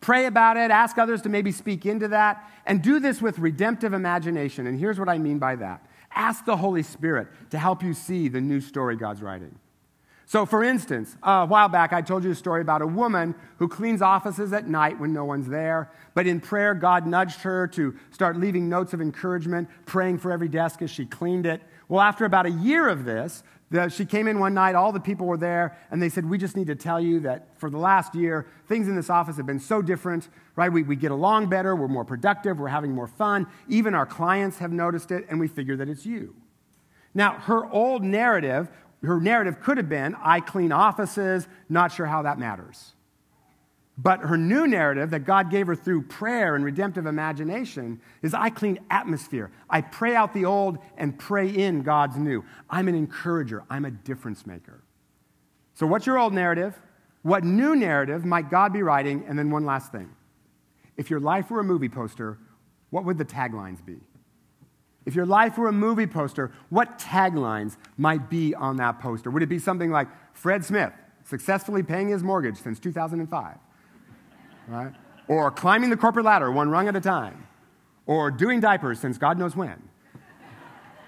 Pray 0.00 0.26
about 0.26 0.56
it, 0.56 0.70
ask 0.70 0.96
others 0.98 1.22
to 1.22 1.28
maybe 1.28 1.52
speak 1.52 1.84
into 1.84 2.08
that, 2.08 2.50
and 2.64 2.82
do 2.82 3.00
this 3.00 3.20
with 3.20 3.38
redemptive 3.38 3.92
imagination. 3.92 4.66
And 4.66 4.78
here's 4.78 4.98
what 4.98 5.08
I 5.08 5.18
mean 5.18 5.38
by 5.38 5.56
that 5.56 5.84
ask 6.12 6.44
the 6.44 6.56
Holy 6.56 6.82
Spirit 6.82 7.28
to 7.50 7.58
help 7.58 7.84
you 7.84 7.94
see 7.94 8.28
the 8.28 8.40
new 8.40 8.60
story 8.60 8.96
God's 8.96 9.22
writing. 9.22 9.56
So, 10.30 10.46
for 10.46 10.62
instance, 10.62 11.16
a 11.24 11.44
while 11.44 11.68
back 11.68 11.92
I 11.92 12.02
told 12.02 12.22
you 12.22 12.30
a 12.30 12.36
story 12.36 12.60
about 12.60 12.82
a 12.82 12.86
woman 12.86 13.34
who 13.58 13.66
cleans 13.66 14.00
offices 14.00 14.52
at 14.52 14.68
night 14.68 15.00
when 15.00 15.12
no 15.12 15.24
one's 15.24 15.48
there. 15.48 15.90
But 16.14 16.28
in 16.28 16.40
prayer, 16.40 16.72
God 16.72 17.04
nudged 17.04 17.40
her 17.40 17.66
to 17.66 17.96
start 18.12 18.36
leaving 18.36 18.68
notes 18.68 18.92
of 18.92 19.00
encouragement, 19.00 19.68
praying 19.86 20.18
for 20.18 20.30
every 20.30 20.46
desk 20.46 20.82
as 20.82 20.90
she 20.92 21.04
cleaned 21.04 21.46
it. 21.46 21.60
Well, 21.88 22.00
after 22.00 22.26
about 22.26 22.46
a 22.46 22.50
year 22.50 22.86
of 22.86 23.04
this, 23.04 23.42
the, 23.72 23.88
she 23.88 24.04
came 24.04 24.28
in 24.28 24.38
one 24.38 24.54
night, 24.54 24.76
all 24.76 24.92
the 24.92 25.00
people 25.00 25.26
were 25.26 25.36
there, 25.36 25.76
and 25.90 26.00
they 26.00 26.08
said, 26.08 26.24
We 26.24 26.38
just 26.38 26.56
need 26.56 26.68
to 26.68 26.76
tell 26.76 27.00
you 27.00 27.18
that 27.20 27.48
for 27.58 27.68
the 27.68 27.78
last 27.78 28.14
year, 28.14 28.46
things 28.68 28.86
in 28.86 28.94
this 28.94 29.10
office 29.10 29.36
have 29.36 29.46
been 29.46 29.58
so 29.58 29.82
different, 29.82 30.28
right? 30.54 30.72
We, 30.72 30.84
we 30.84 30.94
get 30.94 31.10
along 31.10 31.48
better, 31.48 31.74
we're 31.74 31.88
more 31.88 32.04
productive, 32.04 32.60
we're 32.60 32.68
having 32.68 32.92
more 32.92 33.08
fun. 33.08 33.48
Even 33.68 33.96
our 33.96 34.06
clients 34.06 34.58
have 34.58 34.70
noticed 34.70 35.10
it, 35.10 35.26
and 35.28 35.40
we 35.40 35.48
figure 35.48 35.74
that 35.74 35.88
it's 35.88 36.06
you. 36.06 36.36
Now, 37.14 37.32
her 37.32 37.68
old 37.72 38.04
narrative, 38.04 38.68
her 39.02 39.20
narrative 39.20 39.60
could 39.60 39.78
have 39.78 39.88
been, 39.88 40.14
I 40.22 40.40
clean 40.40 40.72
offices, 40.72 41.48
not 41.68 41.92
sure 41.92 42.06
how 42.06 42.22
that 42.22 42.38
matters. 42.38 42.92
But 43.96 44.20
her 44.20 44.36
new 44.36 44.66
narrative 44.66 45.10
that 45.10 45.20
God 45.20 45.50
gave 45.50 45.66
her 45.66 45.74
through 45.74 46.02
prayer 46.02 46.54
and 46.54 46.64
redemptive 46.64 47.06
imagination 47.06 48.00
is 48.22 48.32
I 48.32 48.48
clean 48.48 48.78
atmosphere. 48.90 49.50
I 49.68 49.82
pray 49.82 50.14
out 50.14 50.32
the 50.32 50.46
old 50.46 50.78
and 50.96 51.18
pray 51.18 51.48
in 51.48 51.82
God's 51.82 52.16
new. 52.16 52.44
I'm 52.68 52.88
an 52.88 52.94
encourager, 52.94 53.64
I'm 53.68 53.84
a 53.84 53.90
difference 53.90 54.46
maker. 54.46 54.82
So, 55.74 55.86
what's 55.86 56.06
your 56.06 56.18
old 56.18 56.32
narrative? 56.32 56.80
What 57.22 57.44
new 57.44 57.76
narrative 57.76 58.24
might 58.24 58.50
God 58.50 58.72
be 58.72 58.82
writing? 58.82 59.24
And 59.28 59.38
then, 59.38 59.50
one 59.50 59.66
last 59.66 59.92
thing. 59.92 60.10
If 60.96 61.10
your 61.10 61.20
life 61.20 61.50
were 61.50 61.60
a 61.60 61.64
movie 61.64 61.88
poster, 61.88 62.38
what 62.90 63.04
would 63.04 63.18
the 63.18 63.24
taglines 63.24 63.84
be? 63.84 63.96
If 65.10 65.16
your 65.16 65.26
life 65.26 65.58
were 65.58 65.66
a 65.66 65.72
movie 65.72 66.06
poster, 66.06 66.52
what 66.68 67.00
taglines 67.00 67.76
might 67.98 68.30
be 68.30 68.54
on 68.54 68.76
that 68.76 69.00
poster? 69.00 69.28
Would 69.28 69.42
it 69.42 69.48
be 69.48 69.58
something 69.58 69.90
like 69.90 70.06
Fred 70.34 70.64
Smith, 70.64 70.92
successfully 71.24 71.82
paying 71.82 72.06
his 72.06 72.22
mortgage 72.22 72.58
since 72.58 72.78
2005? 72.78 73.56
right? 74.68 74.92
Or 75.26 75.50
climbing 75.50 75.90
the 75.90 75.96
corporate 75.96 76.24
ladder 76.24 76.52
one 76.52 76.70
rung 76.70 76.86
at 76.86 76.94
a 76.94 77.00
time. 77.00 77.44
Or 78.06 78.30
doing 78.30 78.60
diapers 78.60 79.00
since 79.00 79.18
God 79.18 79.36
knows 79.36 79.56
when. 79.56 79.82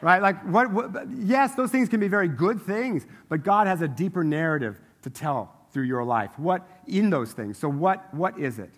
Right? 0.01 0.21
Like, 0.21 0.43
what, 0.49 0.73
what, 0.73 1.09
yes, 1.17 1.55
those 1.55 1.71
things 1.71 1.88
can 1.88 2.01
be 2.01 2.09
very 2.09 2.27
good 2.27 2.61
things, 2.61 3.07
but 3.29 3.45
God 3.45 3.69
has 3.69 3.83
a 3.83 3.88
deeper 3.88 4.25
narrative 4.25 4.81
to 5.03 5.11
tell 5.11 5.55
through 5.71 5.85
your 5.85 6.03
life. 6.03 6.37
What 6.41 6.69
in 6.88 7.09
those 7.09 7.35
things? 7.35 7.57
So, 7.57 7.69
what, 7.69 8.12
what 8.12 8.37
is 8.37 8.59
it? 8.59 8.75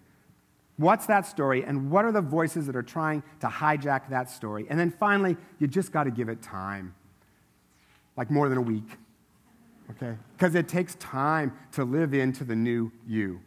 What's 0.77 1.07
that 1.07 1.27
story, 1.27 1.65
and 1.65 1.91
what 1.91 2.05
are 2.05 2.11
the 2.11 2.21
voices 2.21 2.67
that 2.67 2.75
are 2.75 2.83
trying 2.83 3.23
to 3.41 3.47
hijack 3.47 4.09
that 4.11 4.29
story? 4.29 4.67
And 4.69 4.79
then 4.79 4.91
finally, 4.91 5.37
you 5.61 5.69
just 5.69 5.93
got 5.93 6.05
to 6.05 6.11
give 6.11 6.29
it 6.29 6.43
time 6.43 6.95
like 8.17 8.31
more 8.31 8.49
than 8.49 8.59
a 8.59 8.63
week, 8.63 8.89
okay? 9.91 10.17
Because 10.37 10.55
it 10.55 10.69
takes 10.69 10.97
time 10.97 11.53
to 11.73 11.85
live 11.85 12.13
into 12.13 12.43
the 12.45 12.57
new 12.57 12.91
you. 13.07 13.41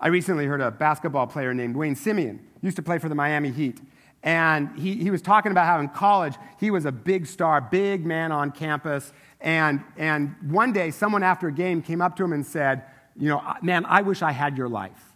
I 0.00 0.08
recently 0.08 0.46
heard 0.46 0.60
a 0.60 0.70
basketball 0.70 1.26
player 1.26 1.54
named 1.54 1.76
Wayne 1.76 1.94
Simien, 1.94 2.40
used 2.62 2.76
to 2.76 2.82
play 2.82 2.98
for 2.98 3.08
the 3.08 3.14
Miami 3.14 3.50
Heat. 3.50 3.80
And 4.24 4.70
he, 4.78 4.96
he 4.96 5.10
was 5.10 5.20
talking 5.22 5.52
about 5.52 5.66
how 5.66 5.78
in 5.80 5.88
college 5.88 6.34
he 6.58 6.70
was 6.70 6.86
a 6.86 6.92
big 6.92 7.26
star, 7.26 7.60
big 7.60 8.06
man 8.06 8.32
on 8.32 8.50
campus. 8.50 9.12
And, 9.40 9.84
and 9.96 10.34
one 10.50 10.72
day, 10.72 10.90
someone 10.90 11.22
after 11.22 11.48
a 11.48 11.52
game 11.52 11.82
came 11.82 12.00
up 12.00 12.16
to 12.16 12.24
him 12.24 12.32
and 12.32 12.44
said, 12.44 12.84
You 13.16 13.28
know, 13.28 13.54
man, 13.62 13.84
I 13.84 14.02
wish 14.02 14.22
I 14.22 14.32
had 14.32 14.56
your 14.56 14.68
life. 14.68 15.13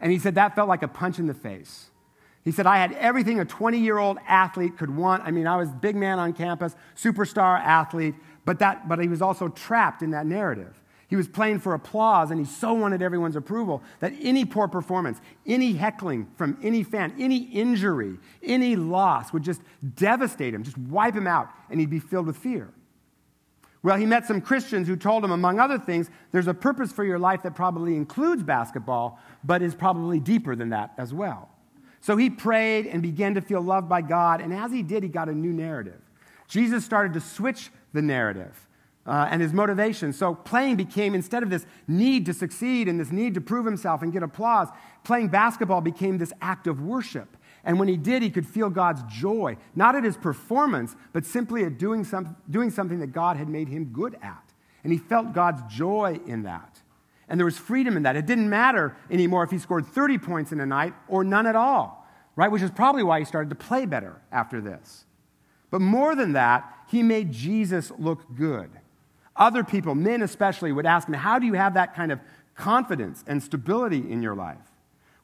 And 0.00 0.12
he 0.12 0.18
said 0.18 0.34
that 0.34 0.54
felt 0.54 0.68
like 0.68 0.82
a 0.82 0.88
punch 0.88 1.18
in 1.18 1.26
the 1.26 1.34
face. 1.34 1.86
He 2.44 2.52
said, 2.52 2.66
I 2.66 2.78
had 2.78 2.92
everything 2.92 3.40
a 3.40 3.44
20 3.44 3.78
year 3.78 3.98
old 3.98 4.18
athlete 4.28 4.78
could 4.78 4.94
want. 4.94 5.24
I 5.24 5.32
mean, 5.32 5.46
I 5.46 5.56
was 5.56 5.68
big 5.70 5.96
man 5.96 6.18
on 6.18 6.32
campus, 6.32 6.76
superstar 6.96 7.58
athlete, 7.58 8.14
but, 8.44 8.60
that, 8.60 8.88
but 8.88 9.00
he 9.00 9.08
was 9.08 9.20
also 9.20 9.48
trapped 9.48 10.02
in 10.02 10.12
that 10.12 10.26
narrative. 10.26 10.80
He 11.08 11.16
was 11.16 11.28
playing 11.28 11.60
for 11.60 11.74
applause 11.74 12.30
and 12.30 12.38
he 12.38 12.46
so 12.46 12.72
wanted 12.74 13.02
everyone's 13.02 13.36
approval 13.36 13.82
that 14.00 14.12
any 14.20 14.44
poor 14.44 14.68
performance, 14.68 15.20
any 15.44 15.72
heckling 15.72 16.28
from 16.36 16.58
any 16.62 16.82
fan, 16.82 17.14
any 17.18 17.38
injury, 17.38 18.16
any 18.42 18.76
loss 18.76 19.32
would 19.32 19.42
just 19.42 19.60
devastate 19.94 20.54
him, 20.54 20.62
just 20.62 20.78
wipe 20.78 21.14
him 21.14 21.26
out, 21.26 21.48
and 21.70 21.80
he'd 21.80 21.90
be 21.90 22.00
filled 22.00 22.26
with 22.26 22.36
fear. 22.36 22.72
Well, 23.82 23.96
he 23.96 24.04
met 24.04 24.26
some 24.26 24.40
Christians 24.40 24.88
who 24.88 24.96
told 24.96 25.22
him, 25.22 25.30
among 25.30 25.60
other 25.60 25.78
things, 25.78 26.10
there's 26.32 26.48
a 26.48 26.54
purpose 26.54 26.90
for 26.90 27.04
your 27.04 27.20
life 27.20 27.44
that 27.44 27.54
probably 27.54 27.94
includes 27.94 28.42
basketball, 28.42 29.20
but 29.46 29.62
is 29.62 29.74
probably 29.74 30.18
deeper 30.18 30.56
than 30.56 30.70
that 30.70 30.92
as 30.98 31.14
well. 31.14 31.48
So 32.00 32.16
he 32.16 32.30
prayed 32.30 32.86
and 32.86 33.00
began 33.00 33.34
to 33.34 33.40
feel 33.40 33.60
loved 33.60 33.88
by 33.88 34.02
God, 34.02 34.40
and 34.40 34.52
as 34.52 34.72
he 34.72 34.82
did, 34.82 35.02
he 35.02 35.08
got 35.08 35.28
a 35.28 35.34
new 35.34 35.52
narrative. 35.52 36.00
Jesus 36.48 36.84
started 36.84 37.12
to 37.14 37.20
switch 37.20 37.70
the 37.92 38.02
narrative 38.02 38.66
uh, 39.06 39.28
and 39.30 39.40
his 39.40 39.52
motivation. 39.52 40.12
So 40.12 40.34
playing 40.34 40.76
became, 40.76 41.14
instead 41.14 41.42
of 41.42 41.50
this 41.50 41.66
need 41.88 42.26
to 42.26 42.32
succeed 42.32 42.88
and 42.88 42.98
this 43.00 43.10
need 43.10 43.34
to 43.34 43.40
prove 43.40 43.64
himself 43.64 44.02
and 44.02 44.12
get 44.12 44.22
applause, 44.22 44.68
playing 45.04 45.28
basketball 45.28 45.80
became 45.80 46.18
this 46.18 46.32
act 46.40 46.66
of 46.66 46.80
worship. 46.80 47.36
And 47.64 47.80
when 47.80 47.88
he 47.88 47.96
did, 47.96 48.22
he 48.22 48.30
could 48.30 48.46
feel 48.46 48.70
God's 48.70 49.02
joy, 49.12 49.56
not 49.74 49.96
at 49.96 50.04
his 50.04 50.16
performance, 50.16 50.94
but 51.12 51.24
simply 51.24 51.64
at 51.64 51.78
doing, 51.78 52.04
some, 52.04 52.36
doing 52.48 52.70
something 52.70 53.00
that 53.00 53.08
God 53.08 53.36
had 53.36 53.48
made 53.48 53.68
him 53.68 53.86
good 53.86 54.16
at. 54.22 54.42
And 54.84 54.92
he 54.92 54.98
felt 54.98 55.32
God's 55.32 55.62
joy 55.74 56.20
in 56.26 56.44
that. 56.44 56.80
And 57.28 57.40
there 57.40 57.44
was 57.44 57.58
freedom 57.58 57.96
in 57.96 58.04
that. 58.04 58.16
It 58.16 58.26
didn't 58.26 58.48
matter 58.48 58.96
anymore 59.10 59.42
if 59.42 59.50
he 59.50 59.58
scored 59.58 59.86
30 59.86 60.18
points 60.18 60.52
in 60.52 60.60
a 60.60 60.66
night 60.66 60.94
or 61.08 61.24
none 61.24 61.46
at 61.46 61.56
all, 61.56 62.06
right? 62.36 62.50
Which 62.50 62.62
is 62.62 62.70
probably 62.70 63.02
why 63.02 63.18
he 63.18 63.24
started 63.24 63.50
to 63.50 63.56
play 63.56 63.84
better 63.86 64.20
after 64.30 64.60
this. 64.60 65.04
But 65.70 65.80
more 65.80 66.14
than 66.14 66.34
that, 66.34 66.72
he 66.88 67.02
made 67.02 67.32
Jesus 67.32 67.90
look 67.98 68.36
good. 68.36 68.70
Other 69.34 69.64
people, 69.64 69.94
men 69.94 70.22
especially, 70.22 70.72
would 70.72 70.86
ask 70.86 71.08
him, 71.08 71.14
How 71.14 71.38
do 71.38 71.46
you 71.46 71.54
have 71.54 71.74
that 71.74 71.94
kind 71.94 72.12
of 72.12 72.20
confidence 72.54 73.24
and 73.26 73.42
stability 73.42 74.10
in 74.10 74.22
your 74.22 74.34
life? 74.34 74.56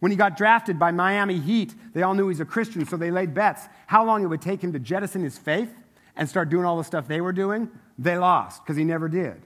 When 0.00 0.10
he 0.10 0.16
got 0.16 0.36
drafted 0.36 0.80
by 0.80 0.90
Miami 0.90 1.38
Heat, 1.38 1.74
they 1.94 2.02
all 2.02 2.14
knew 2.14 2.28
he's 2.28 2.40
a 2.40 2.44
Christian, 2.44 2.84
so 2.84 2.96
they 2.96 3.12
laid 3.12 3.34
bets 3.34 3.68
how 3.86 4.04
long 4.04 4.24
it 4.24 4.26
would 4.26 4.42
take 4.42 4.62
him 4.62 4.72
to 4.72 4.80
jettison 4.80 5.22
his 5.22 5.38
faith 5.38 5.72
and 6.16 6.28
start 6.28 6.48
doing 6.48 6.64
all 6.64 6.76
the 6.76 6.84
stuff 6.84 7.06
they 7.06 7.20
were 7.20 7.32
doing. 7.32 7.70
They 7.98 8.18
lost 8.18 8.64
because 8.64 8.76
he 8.76 8.84
never 8.84 9.08
did. 9.08 9.40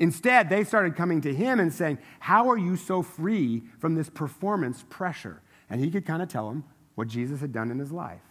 Instead, 0.00 0.48
they 0.48 0.64
started 0.64 0.96
coming 0.96 1.20
to 1.20 1.32
him 1.32 1.60
and 1.60 1.72
saying, 1.72 1.98
How 2.18 2.50
are 2.50 2.56
you 2.58 2.74
so 2.74 3.02
free 3.02 3.62
from 3.78 3.94
this 3.94 4.08
performance 4.08 4.84
pressure? 4.88 5.42
And 5.68 5.80
he 5.80 5.90
could 5.90 6.06
kind 6.06 6.22
of 6.22 6.28
tell 6.28 6.48
them 6.48 6.64
what 6.94 7.06
Jesus 7.06 7.40
had 7.40 7.52
done 7.52 7.70
in 7.70 7.78
his 7.78 7.92
life. 7.92 8.22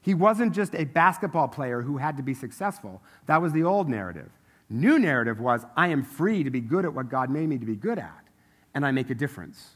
He 0.00 0.14
wasn't 0.14 0.54
just 0.54 0.74
a 0.76 0.84
basketball 0.84 1.48
player 1.48 1.82
who 1.82 1.96
had 1.96 2.16
to 2.16 2.22
be 2.22 2.32
successful. 2.32 3.02
That 3.26 3.42
was 3.42 3.52
the 3.52 3.64
old 3.64 3.88
narrative. 3.88 4.30
New 4.70 5.00
narrative 5.00 5.40
was 5.40 5.66
I 5.76 5.88
am 5.88 6.04
free 6.04 6.44
to 6.44 6.50
be 6.50 6.60
good 6.60 6.84
at 6.84 6.94
what 6.94 7.08
God 7.08 7.28
made 7.28 7.48
me 7.48 7.58
to 7.58 7.66
be 7.66 7.76
good 7.76 7.98
at, 7.98 8.24
and 8.72 8.86
I 8.86 8.92
make 8.92 9.10
a 9.10 9.14
difference. 9.16 9.70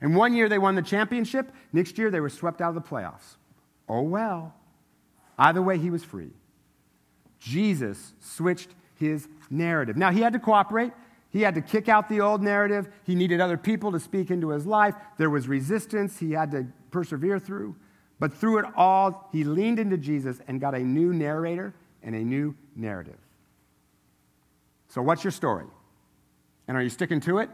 And 0.00 0.14
one 0.14 0.34
year 0.34 0.48
they 0.48 0.58
won 0.58 0.76
the 0.76 0.82
championship, 0.82 1.50
next 1.72 1.98
year 1.98 2.12
they 2.12 2.20
were 2.20 2.28
swept 2.28 2.60
out 2.60 2.68
of 2.68 2.74
the 2.76 2.88
playoffs. 2.88 3.36
Oh 3.88 4.02
well. 4.02 4.54
Either 5.36 5.60
way, 5.60 5.78
he 5.78 5.90
was 5.90 6.04
free. 6.04 6.30
Jesus 7.40 8.14
switched 8.20 8.70
his 8.98 9.28
narrative. 9.50 9.96
Now, 9.96 10.10
he 10.10 10.20
had 10.20 10.32
to 10.32 10.38
cooperate. 10.38 10.92
He 11.30 11.42
had 11.42 11.54
to 11.54 11.60
kick 11.60 11.88
out 11.88 12.08
the 12.08 12.20
old 12.20 12.42
narrative. 12.42 12.88
He 13.04 13.14
needed 13.14 13.40
other 13.40 13.56
people 13.56 13.92
to 13.92 14.00
speak 14.00 14.30
into 14.30 14.50
his 14.50 14.66
life. 14.66 14.94
There 15.18 15.30
was 15.30 15.48
resistance 15.48 16.18
he 16.18 16.32
had 16.32 16.50
to 16.52 16.66
persevere 16.90 17.38
through. 17.38 17.76
But 18.18 18.32
through 18.32 18.58
it 18.58 18.64
all, 18.76 19.28
he 19.32 19.44
leaned 19.44 19.78
into 19.78 19.98
Jesus 19.98 20.40
and 20.48 20.60
got 20.60 20.74
a 20.74 20.78
new 20.78 21.12
narrator 21.12 21.74
and 22.02 22.14
a 22.14 22.20
new 22.20 22.54
narrative. 22.74 23.18
So, 24.88 25.02
what's 25.02 25.24
your 25.24 25.30
story? 25.30 25.66
And 26.68 26.76
are 26.76 26.82
you 26.82 26.88
sticking 26.88 27.20
to 27.20 27.38
it? 27.38 27.50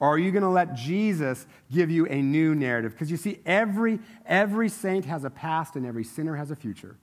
Or 0.00 0.14
are 0.14 0.18
you 0.18 0.32
going 0.32 0.42
to 0.42 0.48
let 0.48 0.74
Jesus 0.74 1.46
give 1.70 1.90
you 1.90 2.06
a 2.06 2.20
new 2.20 2.54
narrative? 2.54 2.92
Because 2.92 3.10
you 3.10 3.16
see, 3.16 3.38
every, 3.46 4.00
every 4.26 4.68
saint 4.68 5.04
has 5.04 5.22
a 5.22 5.30
past 5.30 5.76
and 5.76 5.86
every 5.86 6.02
sinner 6.02 6.34
has 6.34 6.50
a 6.50 6.56
future. 6.56 6.96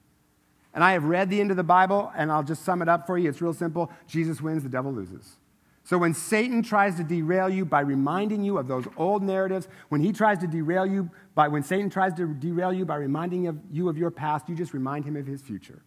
And 0.73 0.83
I 0.83 0.93
have 0.93 1.03
read 1.03 1.29
the 1.29 1.41
end 1.41 1.51
of 1.51 1.57
the 1.57 1.63
Bible, 1.63 2.11
and 2.15 2.31
I'll 2.31 2.43
just 2.43 2.63
sum 2.63 2.81
it 2.81 2.89
up 2.89 3.07
for 3.07 3.17
you. 3.17 3.29
It's 3.29 3.41
real 3.41 3.53
simple 3.53 3.91
Jesus 4.07 4.41
wins, 4.41 4.63
the 4.63 4.69
devil 4.69 4.93
loses. 4.93 5.37
So 5.83 5.97
when 5.97 6.13
Satan 6.13 6.61
tries 6.61 6.95
to 6.97 7.03
derail 7.03 7.49
you 7.49 7.65
by 7.65 7.79
reminding 7.79 8.43
you 8.43 8.59
of 8.59 8.67
those 8.67 8.85
old 8.95 9.23
narratives, 9.23 9.67
when 9.89 10.01
he 10.01 10.11
tries 10.11 10.37
to 10.39 10.47
derail 10.47 10.85
you 10.85 11.09
by 11.33 11.47
when 11.47 11.63
Satan 11.63 11.89
tries 11.89 12.13
to 12.15 12.31
derail 12.35 12.71
you 12.71 12.85
by 12.85 12.97
reminding 12.97 13.59
you 13.71 13.89
of 13.89 13.97
your 13.97 14.11
past, 14.11 14.47
you 14.47 14.55
just 14.55 14.73
remind 14.73 15.05
him 15.05 15.15
of 15.15 15.25
his 15.25 15.41
future. 15.41 15.81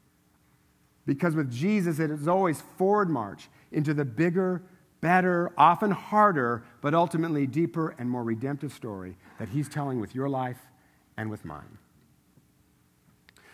Because 1.06 1.36
with 1.36 1.52
Jesus, 1.52 2.00
it 2.00 2.10
is 2.10 2.26
always 2.26 2.62
forward 2.76 3.10
march 3.10 3.48
into 3.70 3.94
the 3.94 4.04
bigger, 4.04 4.62
better, 5.00 5.52
often 5.56 5.90
harder, 5.92 6.64
but 6.80 6.94
ultimately 6.94 7.46
deeper 7.46 7.94
and 7.98 8.10
more 8.10 8.24
redemptive 8.24 8.72
story 8.72 9.16
that 9.38 9.50
he's 9.50 9.68
telling 9.68 10.00
with 10.00 10.16
your 10.16 10.28
life 10.28 10.58
and 11.16 11.30
with 11.30 11.44
mine. 11.44 11.78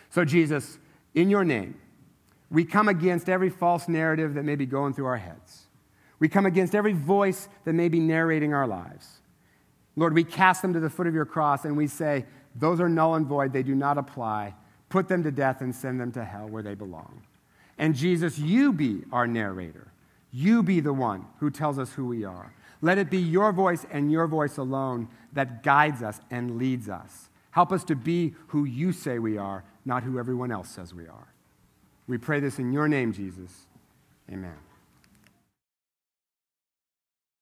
So, 0.09 0.25
Jesus, 0.25 0.79
in 1.13 1.29
your 1.29 1.43
name, 1.43 1.79
we 2.49 2.65
come 2.65 2.87
against 2.87 3.29
every 3.29 3.49
false 3.49 3.87
narrative 3.87 4.33
that 4.33 4.43
may 4.43 4.55
be 4.55 4.65
going 4.65 4.93
through 4.93 5.05
our 5.05 5.17
heads. 5.17 5.67
We 6.19 6.27
come 6.27 6.45
against 6.45 6.75
every 6.75 6.93
voice 6.93 7.47
that 7.65 7.73
may 7.73 7.89
be 7.89 7.99
narrating 7.99 8.53
our 8.53 8.67
lives. 8.67 9.19
Lord, 9.95 10.13
we 10.13 10.23
cast 10.23 10.61
them 10.61 10.73
to 10.73 10.79
the 10.79 10.89
foot 10.89 11.07
of 11.07 11.13
your 11.13 11.25
cross 11.25 11.65
and 11.65 11.77
we 11.77 11.87
say, 11.87 12.25
those 12.55 12.79
are 12.79 12.89
null 12.89 13.15
and 13.15 13.25
void, 13.25 13.53
they 13.53 13.63
do 13.63 13.75
not 13.75 13.97
apply. 13.97 14.55
Put 14.89 15.07
them 15.07 15.23
to 15.23 15.31
death 15.31 15.61
and 15.61 15.73
send 15.73 15.99
them 15.99 16.11
to 16.13 16.23
hell 16.25 16.47
where 16.47 16.63
they 16.63 16.73
belong. 16.73 17.21
And 17.77 17.95
Jesus, 17.95 18.39
you 18.39 18.73
be 18.73 19.03
our 19.11 19.27
narrator. 19.27 19.91
You 20.31 20.63
be 20.63 20.79
the 20.79 20.93
one 20.93 21.25
who 21.39 21.49
tells 21.49 21.79
us 21.79 21.93
who 21.93 22.05
we 22.05 22.25
are. 22.25 22.53
Let 22.81 22.97
it 22.97 23.09
be 23.09 23.19
your 23.19 23.51
voice 23.51 23.85
and 23.91 24.11
your 24.11 24.27
voice 24.27 24.57
alone 24.57 25.07
that 25.33 25.63
guides 25.63 26.01
us 26.01 26.19
and 26.29 26.57
leads 26.57 26.89
us. 26.89 27.29
Help 27.51 27.71
us 27.71 27.83
to 27.85 27.95
be 27.95 28.35
who 28.47 28.63
you 28.63 28.91
say 28.91 29.19
we 29.19 29.37
are, 29.37 29.63
not 29.89 30.03
who 30.03 30.19
everyone 30.19 30.51
else 30.51 30.69
says 30.69 30.93
we 30.93 31.07
are. 31.07 31.33
We 32.07 32.17
pray 32.17 32.39
this 32.39 32.59
in 32.59 32.71
your 32.71 32.87
name, 32.87 33.11
Jesus. 33.11 33.65
Amen. 34.31 34.68